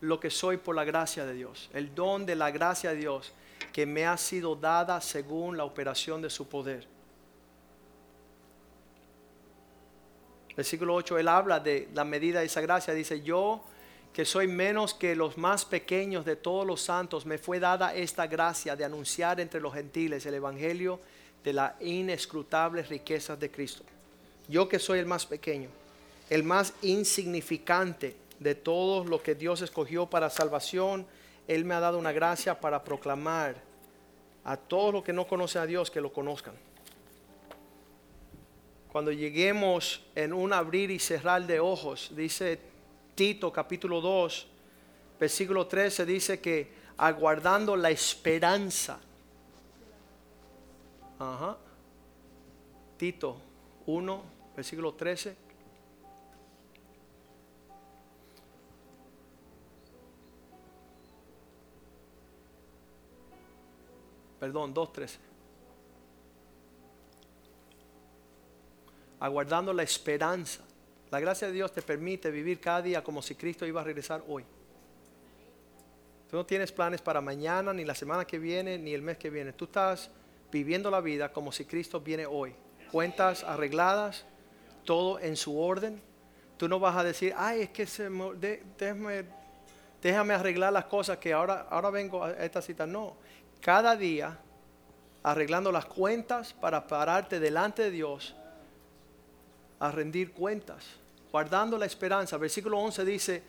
[0.00, 3.32] lo que soy por la gracia de Dios, el don de la gracia de Dios
[3.72, 6.86] que me ha sido dada según la operación de su poder.
[10.56, 13.64] Versículo 8, él habla de la medida de esa gracia, dice, yo
[14.14, 18.28] que soy menos que los más pequeños de todos los santos, me fue dada esta
[18.28, 21.00] gracia de anunciar entre los gentiles el Evangelio
[21.42, 23.82] de las inescrutables riquezas de Cristo.
[24.46, 25.68] Yo que soy el más pequeño,
[26.30, 31.04] el más insignificante de todos los que Dios escogió para salvación,
[31.48, 33.56] Él me ha dado una gracia para proclamar
[34.44, 36.54] a todos los que no conocen a Dios que lo conozcan.
[38.92, 42.73] Cuando lleguemos en un abrir y cerrar de ojos, dice
[43.14, 44.46] Tito capítulo 2,
[45.20, 48.98] versículo 13 dice que aguardando la esperanza.
[51.20, 51.56] Ajá.
[52.96, 53.40] Tito
[53.86, 54.22] 1,
[54.56, 55.36] versículo 13.
[64.40, 65.18] Perdón, 2.13.
[69.20, 70.63] Aguardando la esperanza
[71.14, 74.24] la gracia de Dios te permite vivir cada día como si Cristo iba a regresar
[74.26, 74.44] hoy.
[76.28, 79.30] Tú no tienes planes para mañana, ni la semana que viene, ni el mes que
[79.30, 79.52] viene.
[79.52, 80.10] Tú estás
[80.50, 82.52] viviendo la vida como si Cristo viene hoy.
[82.90, 84.24] Cuentas arregladas,
[84.84, 86.02] todo en su orden.
[86.56, 88.10] Tú no vas a decir, ay, es que se
[88.76, 89.24] déjame,
[90.02, 92.88] déjame arreglar las cosas que ahora, ahora vengo a esta cita.
[92.88, 93.14] No,
[93.60, 94.36] cada día
[95.22, 98.34] arreglando las cuentas para pararte delante de Dios
[99.78, 101.03] a rendir cuentas
[101.34, 102.36] guardando la esperanza.
[102.36, 103.42] Versículo 11 dice,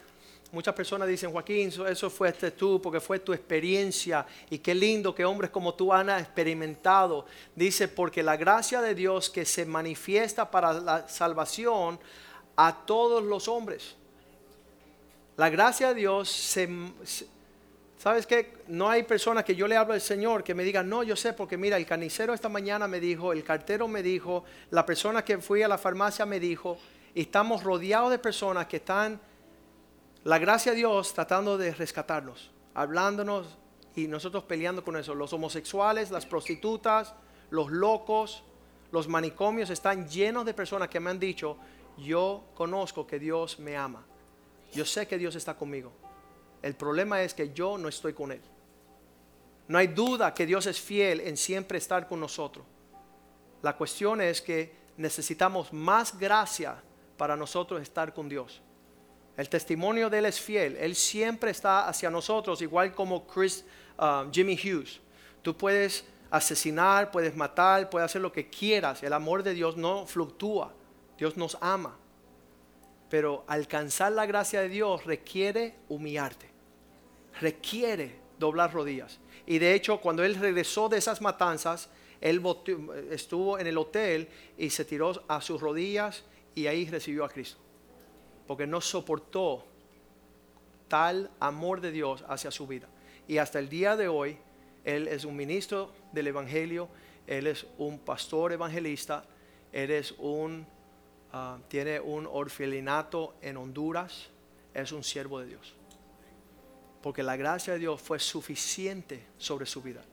[0.51, 5.13] muchas personas dicen, Joaquín, eso fue este tú, porque fue tu experiencia, y qué lindo
[5.13, 7.27] que hombres como tú han experimentado.
[7.55, 11.99] Dice, porque la gracia de Dios que se manifiesta para la salvación
[12.55, 13.93] a todos los hombres.
[15.38, 16.67] La gracia de Dios se,
[17.99, 18.51] ¿Sabes qué?
[18.67, 21.33] No hay personas que yo le hablo al Señor que me digan, no, yo sé,
[21.33, 25.38] porque mira, el carnicero esta mañana me dijo, el cartero me dijo, la persona que
[25.38, 26.79] fui a la farmacia me dijo,
[27.22, 29.20] estamos rodeados de personas que están,
[30.24, 33.57] la gracia de Dios, tratando de rescatarnos, hablándonos
[33.95, 35.16] y nosotros peleando con eso.
[35.16, 37.13] Los homosexuales, las prostitutas,
[37.51, 38.43] los locos,
[38.91, 41.57] los manicomios están llenos de personas que me han dicho,
[41.97, 44.05] yo conozco que Dios me ama.
[44.74, 45.91] Yo sé que Dios está conmigo.
[46.61, 48.41] El problema es que yo no estoy con Él.
[49.68, 52.66] No hay duda que Dios es fiel en siempre estar con nosotros.
[53.61, 56.82] La cuestión es que necesitamos más gracia
[57.18, 58.61] para nosotros estar con Dios.
[59.38, 60.78] El testimonio de Él es fiel.
[60.78, 63.66] Él siempre está hacia nosotros, igual como Chris,
[63.97, 65.01] uh, Jimmy Hughes.
[65.41, 69.03] Tú puedes asesinar, puedes matar, puedes hacer lo que quieras.
[69.03, 70.74] El amor de Dios no fluctúa.
[71.18, 71.97] Dios nos ama.
[73.09, 76.49] Pero alcanzar la gracia de Dios requiere humillarte.
[77.41, 79.20] Requiere doblar rodillas.
[79.45, 81.89] Y de hecho, cuando Él regresó de esas matanzas,
[82.22, 82.41] Él
[83.11, 86.24] estuvo en el hotel y se tiró a sus rodillas
[86.55, 87.59] y ahí recibió a Cristo.
[88.47, 89.65] Porque no soportó
[90.87, 92.87] tal amor de Dios hacia su vida.
[93.27, 94.37] Y hasta el día de hoy,
[94.83, 96.89] Él es un ministro del Evangelio,
[97.27, 99.25] Él es un pastor evangelista,
[99.71, 100.65] Él es un,
[101.33, 104.29] ah, tiene un orfelinato en Honduras,
[104.73, 105.75] es un siervo de Dios.
[107.01, 110.03] Porque la gracia de Dios fue suficiente sobre su vida.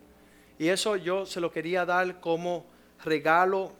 [0.59, 2.67] Y eso yo se lo quería dar como
[3.05, 3.73] regalo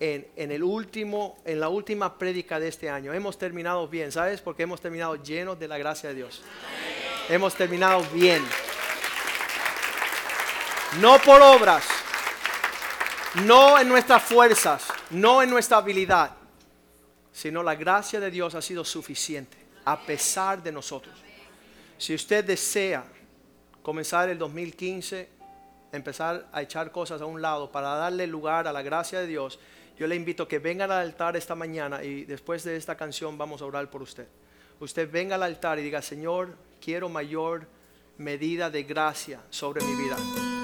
[0.00, 3.12] en, el último, en la última prédica de este año.
[3.12, 4.40] Hemos terminado bien, ¿sabes?
[4.40, 6.42] Porque hemos terminado llenos de la gracia de Dios.
[7.28, 8.44] Hemos terminado bien.
[11.00, 11.86] No por obras,
[13.44, 16.30] no en nuestras fuerzas, no en nuestra habilidad,
[17.32, 21.14] sino la gracia de Dios ha sido suficiente a pesar de nosotros.
[21.98, 23.04] Si usted desea
[23.82, 25.28] comenzar el 2015,
[25.92, 29.58] empezar a echar cosas a un lado para darle lugar a la gracia de Dios,
[29.98, 33.36] yo le invito a que vengan al altar esta mañana y después de esta canción
[33.36, 34.28] vamos a orar por usted.
[34.80, 37.66] Usted venga al altar y diga, Señor, quiero mayor
[38.16, 40.57] medida de gracia sobre mi vida.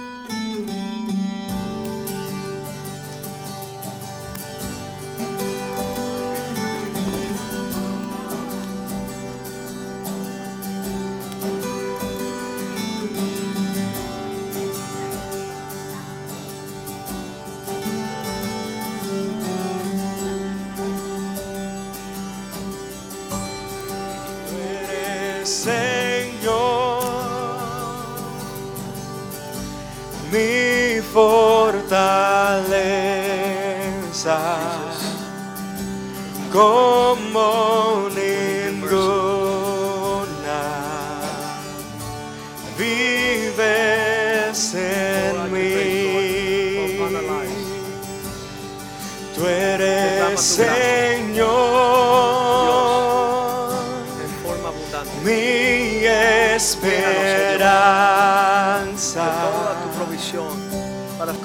[32.63, 34.39] Fortaleza,
[36.53, 39.55] como ninguna.
[42.79, 45.75] Vives en mí.
[49.35, 51.55] Tú eres Señor,
[55.25, 57.44] mi esperanza,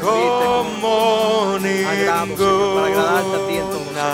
[0.10, 4.08] como Señor, para agradarte a ti en todo, ninguna.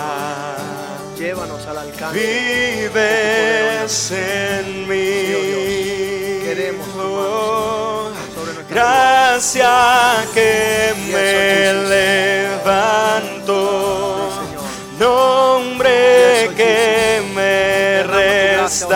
[1.16, 2.18] Llévanos al alcance.
[2.18, 4.96] Vives en mí.
[6.44, 6.86] Queremos
[8.68, 11.32] Gracias que me
[14.34, 14.64] Señor.
[14.98, 18.90] nombre que me gracia, oh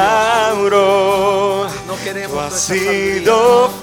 [0.55, 1.67] restauró.
[1.87, 3.81] No queremos Tú has sido no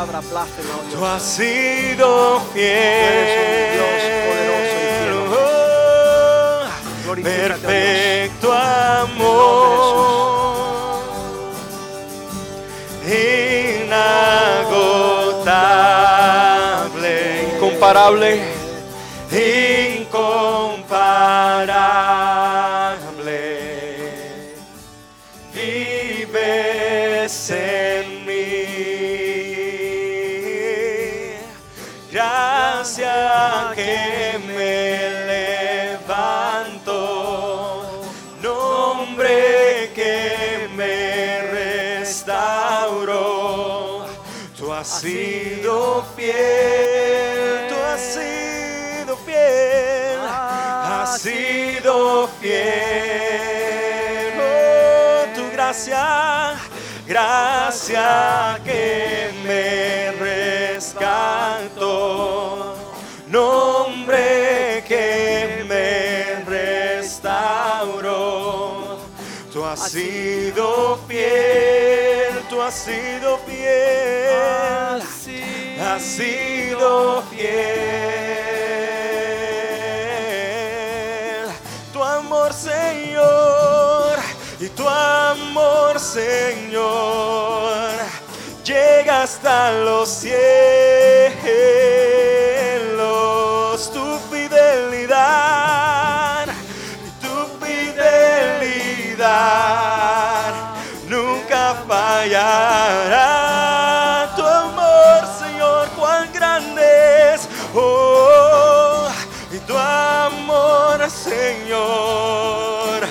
[0.00, 1.02] palabras blasfemas, oh Tú Dios.
[1.02, 3.72] has sido fiel.
[3.74, 5.12] Dios poderoso y fiel.
[5.28, 6.64] Oh,
[7.04, 7.60] Glorifícate, oh Dios.
[7.60, 9.30] perfecto amor.
[16.10, 17.54] Inagotable.
[17.54, 18.40] Incomparable.
[44.80, 47.68] Has sido fiel.
[47.68, 50.20] Tú has sido fiel.
[50.26, 52.60] Has sido fiel.
[54.40, 56.56] Oh, tu gracia,
[57.06, 61.94] gracia que me rescató.
[63.28, 68.00] Nombre que me restauró.
[69.52, 72.29] Tú has sido fiel,
[72.60, 75.00] tú has sido fiel,
[75.80, 77.48] has sido fiel.
[81.90, 84.18] Tu amor, Señor,
[84.60, 87.80] y tu amor, Señor,
[88.62, 91.99] llega hasta los cielos.
[111.30, 113.06] Señor,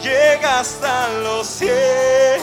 [0.00, 2.33] llega hasta los cielos.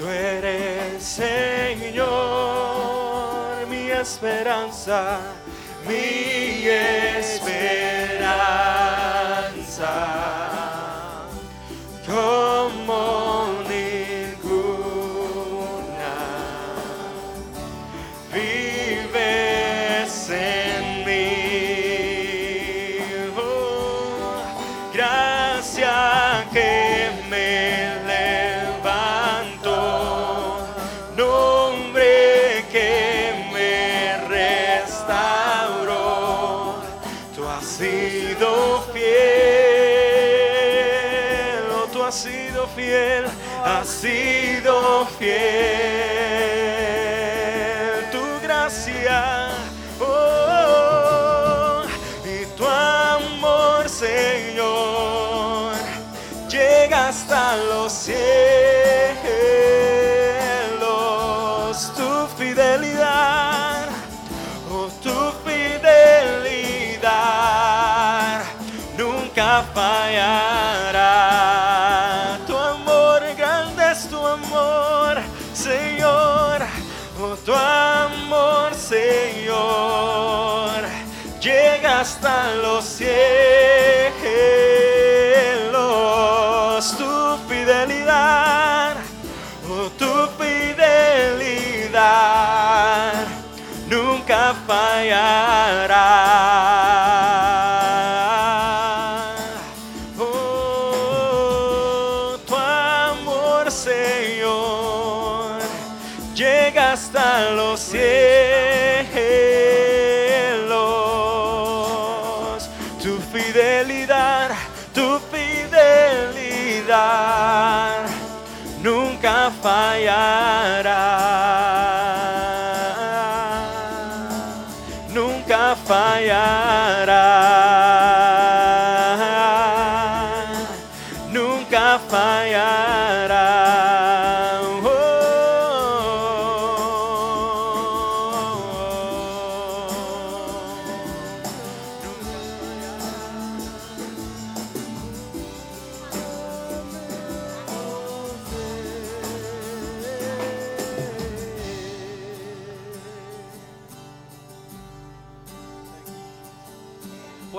[0.00, 2.06] Tú eres Señor,
[3.68, 5.18] mi esperanza,
[5.86, 7.30] mi esperanza.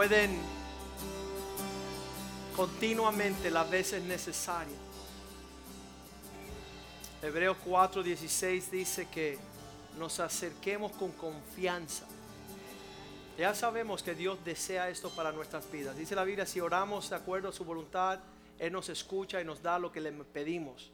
[0.02, 0.36] Pueden
[2.56, 4.91] continuamente las veces necesarias.
[7.24, 9.38] Hebreos 4:16 dice que
[10.00, 12.08] nos acerquemos con confianza.
[13.38, 15.96] Ya sabemos que Dios desea esto para nuestras vidas.
[15.96, 18.20] Dice la Biblia, si oramos de acuerdo a su voluntad,
[18.58, 20.92] Él nos escucha y nos da lo que le pedimos.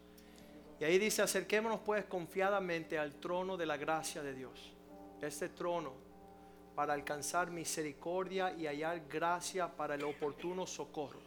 [0.82, 4.74] Y ahí dice, acerquémonos pues confiadamente al trono de la gracia de Dios.
[5.22, 5.94] Este trono
[6.76, 11.27] para alcanzar misericordia y hallar gracia para el oportuno socorro.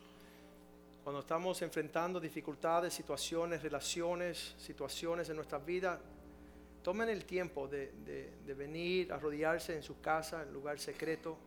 [1.02, 5.98] Cuando estamos enfrentando dificultades, situaciones, relaciones, situaciones en nuestra vida,
[6.82, 7.92] tomen el tiempo de,
[8.56, 11.38] venir, arrodillarse en su casa, en lugar secreto,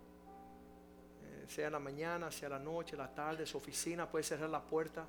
[1.21, 5.05] eh, sea la mañana, sea la noche, la tarde, su oficina, puede cerrar la puerta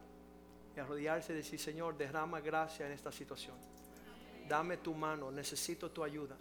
[0.76, 3.56] y arrodillarse y decir, Señor, derrama gracia en esta situación.
[4.46, 6.36] Dame tu mano, necesito tu ayuda.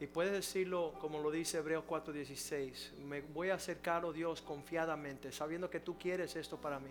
[0.00, 2.94] Y puedes decirlo como lo dice Hebreos 4:16.
[3.04, 6.90] Me voy a acercar, oh Dios, confiadamente, sabiendo que tú quieres esto para mí,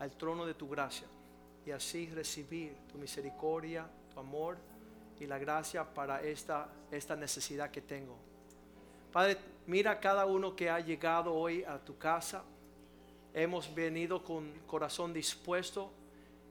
[0.00, 1.06] al trono de tu gracia.
[1.64, 4.58] Y así recibir tu misericordia, tu amor
[5.20, 8.16] y la gracia para esta, esta necesidad que tengo.
[9.12, 12.42] Padre, mira a cada uno que ha llegado hoy a tu casa.
[13.32, 15.92] Hemos venido con corazón dispuesto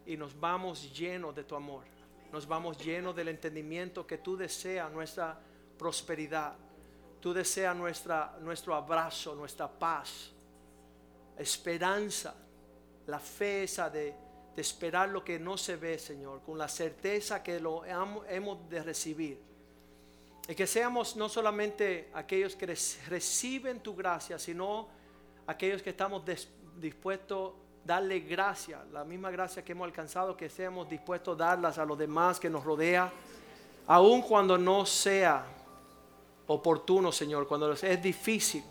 [0.06, 1.84] y nos vamos llenos de tu amor.
[2.32, 5.38] Nos vamos llenos del entendimiento que tú deseas nuestra
[5.80, 6.54] prosperidad.
[7.20, 10.32] Tú deseas nuestra, nuestro abrazo, nuestra paz,
[11.38, 12.36] esperanza,
[13.08, 14.14] la fe esa de,
[14.56, 18.84] de esperar lo que no se ve, Señor, con la certeza que lo hemos de
[18.84, 19.42] recibir.
[20.48, 24.88] Y que seamos no solamente aquellos que rec- reciben tu gracia, sino
[25.48, 26.24] aquellos que estamos
[26.78, 31.78] dispuestos a darle gracia, la misma gracia que hemos alcanzado, que seamos dispuestos a darlas
[31.78, 33.12] a los demás que nos rodea,
[33.88, 35.46] aun cuando no sea
[36.50, 38.64] oportuno, Señor, cuando es difícil,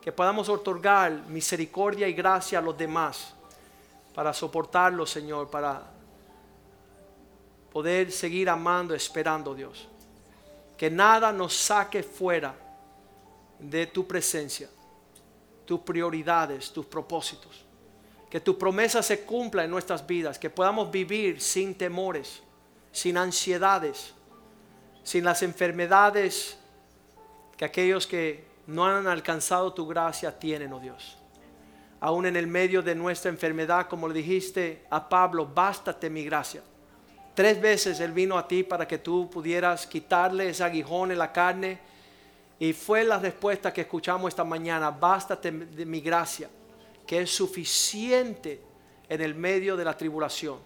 [0.00, 3.34] que podamos otorgar misericordia y gracia a los demás
[4.14, 5.82] para soportarlo, Señor, para
[7.72, 9.88] poder seguir amando, esperando, Dios.
[10.76, 12.54] Que nada nos saque fuera
[13.58, 14.68] de tu presencia,
[15.64, 17.64] tus prioridades, tus propósitos.
[18.30, 22.42] Que tu promesa se cumpla en nuestras vidas, que podamos vivir sin temores,
[22.92, 24.14] sin ansiedades,
[25.02, 26.58] sin las enfermedades
[27.56, 31.18] que aquellos que no han alcanzado tu gracia tienen, oh Dios.
[32.00, 36.62] Aún en el medio de nuestra enfermedad, como le dijiste a Pablo, bástate mi gracia.
[37.34, 41.32] Tres veces Él vino a ti para que tú pudieras quitarle ese aguijón en la
[41.32, 41.80] carne.
[42.58, 46.48] Y fue la respuesta que escuchamos esta mañana, bástate de mi gracia,
[47.06, 48.60] que es suficiente
[49.08, 50.58] en el medio de la tribulación.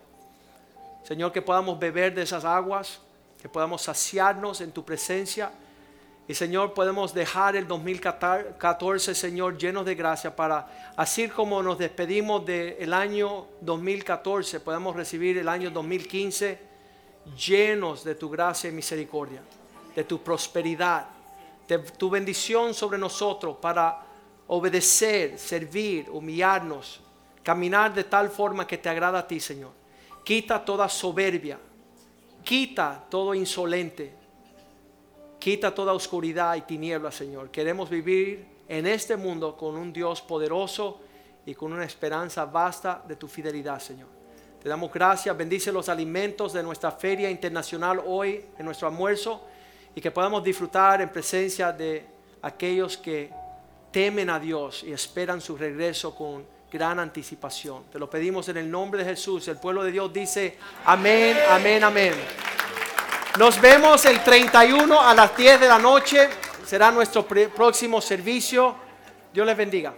[1.03, 3.01] Señor, que podamos beber de esas aguas,
[3.41, 5.51] que podamos saciarnos en tu presencia
[6.29, 12.45] Y Señor, podemos dejar el 2014, Señor, llenos de gracia para, así como nos despedimos
[12.45, 16.59] del año 2014, podemos recibir el año 2015
[17.35, 19.41] llenos de tu gracia y misericordia,
[19.97, 21.07] de tu prosperidad,
[21.67, 23.99] de tu bendición sobre nosotros para
[24.49, 27.01] obedecer, servir, humillarnos,
[27.43, 29.73] caminar de tal forma que te agrada a ti, Señor.
[30.25, 31.59] Quita toda soberbia,
[32.45, 34.18] quita todo insolente,
[35.49, 37.51] quita toda oscuridad y tiniebla, Señor.
[37.51, 41.01] Queremos vivir en este mundo con un Dios poderoso
[41.47, 44.09] y con una esperanza vasta de tu fidelidad, Señor.
[44.63, 49.43] Te damos gracias, bendice los alimentos de nuestra feria internacional hoy, en nuestro almuerzo,
[49.95, 52.05] y que podamos disfrutar en presencia de
[52.43, 53.31] aquellos que
[53.91, 57.85] temen a Dios y esperan su regreso con gran anticipación.
[57.91, 59.49] Te lo pedimos en el nombre de Jesús.
[59.49, 62.13] El pueblo de Dios dice, amén, amén, amén.
[63.39, 66.29] Nos vemos el 31 a las 10 de la noche.
[66.67, 68.75] Será nuestro próximo servicio.
[69.33, 69.95] Dios les bendiga.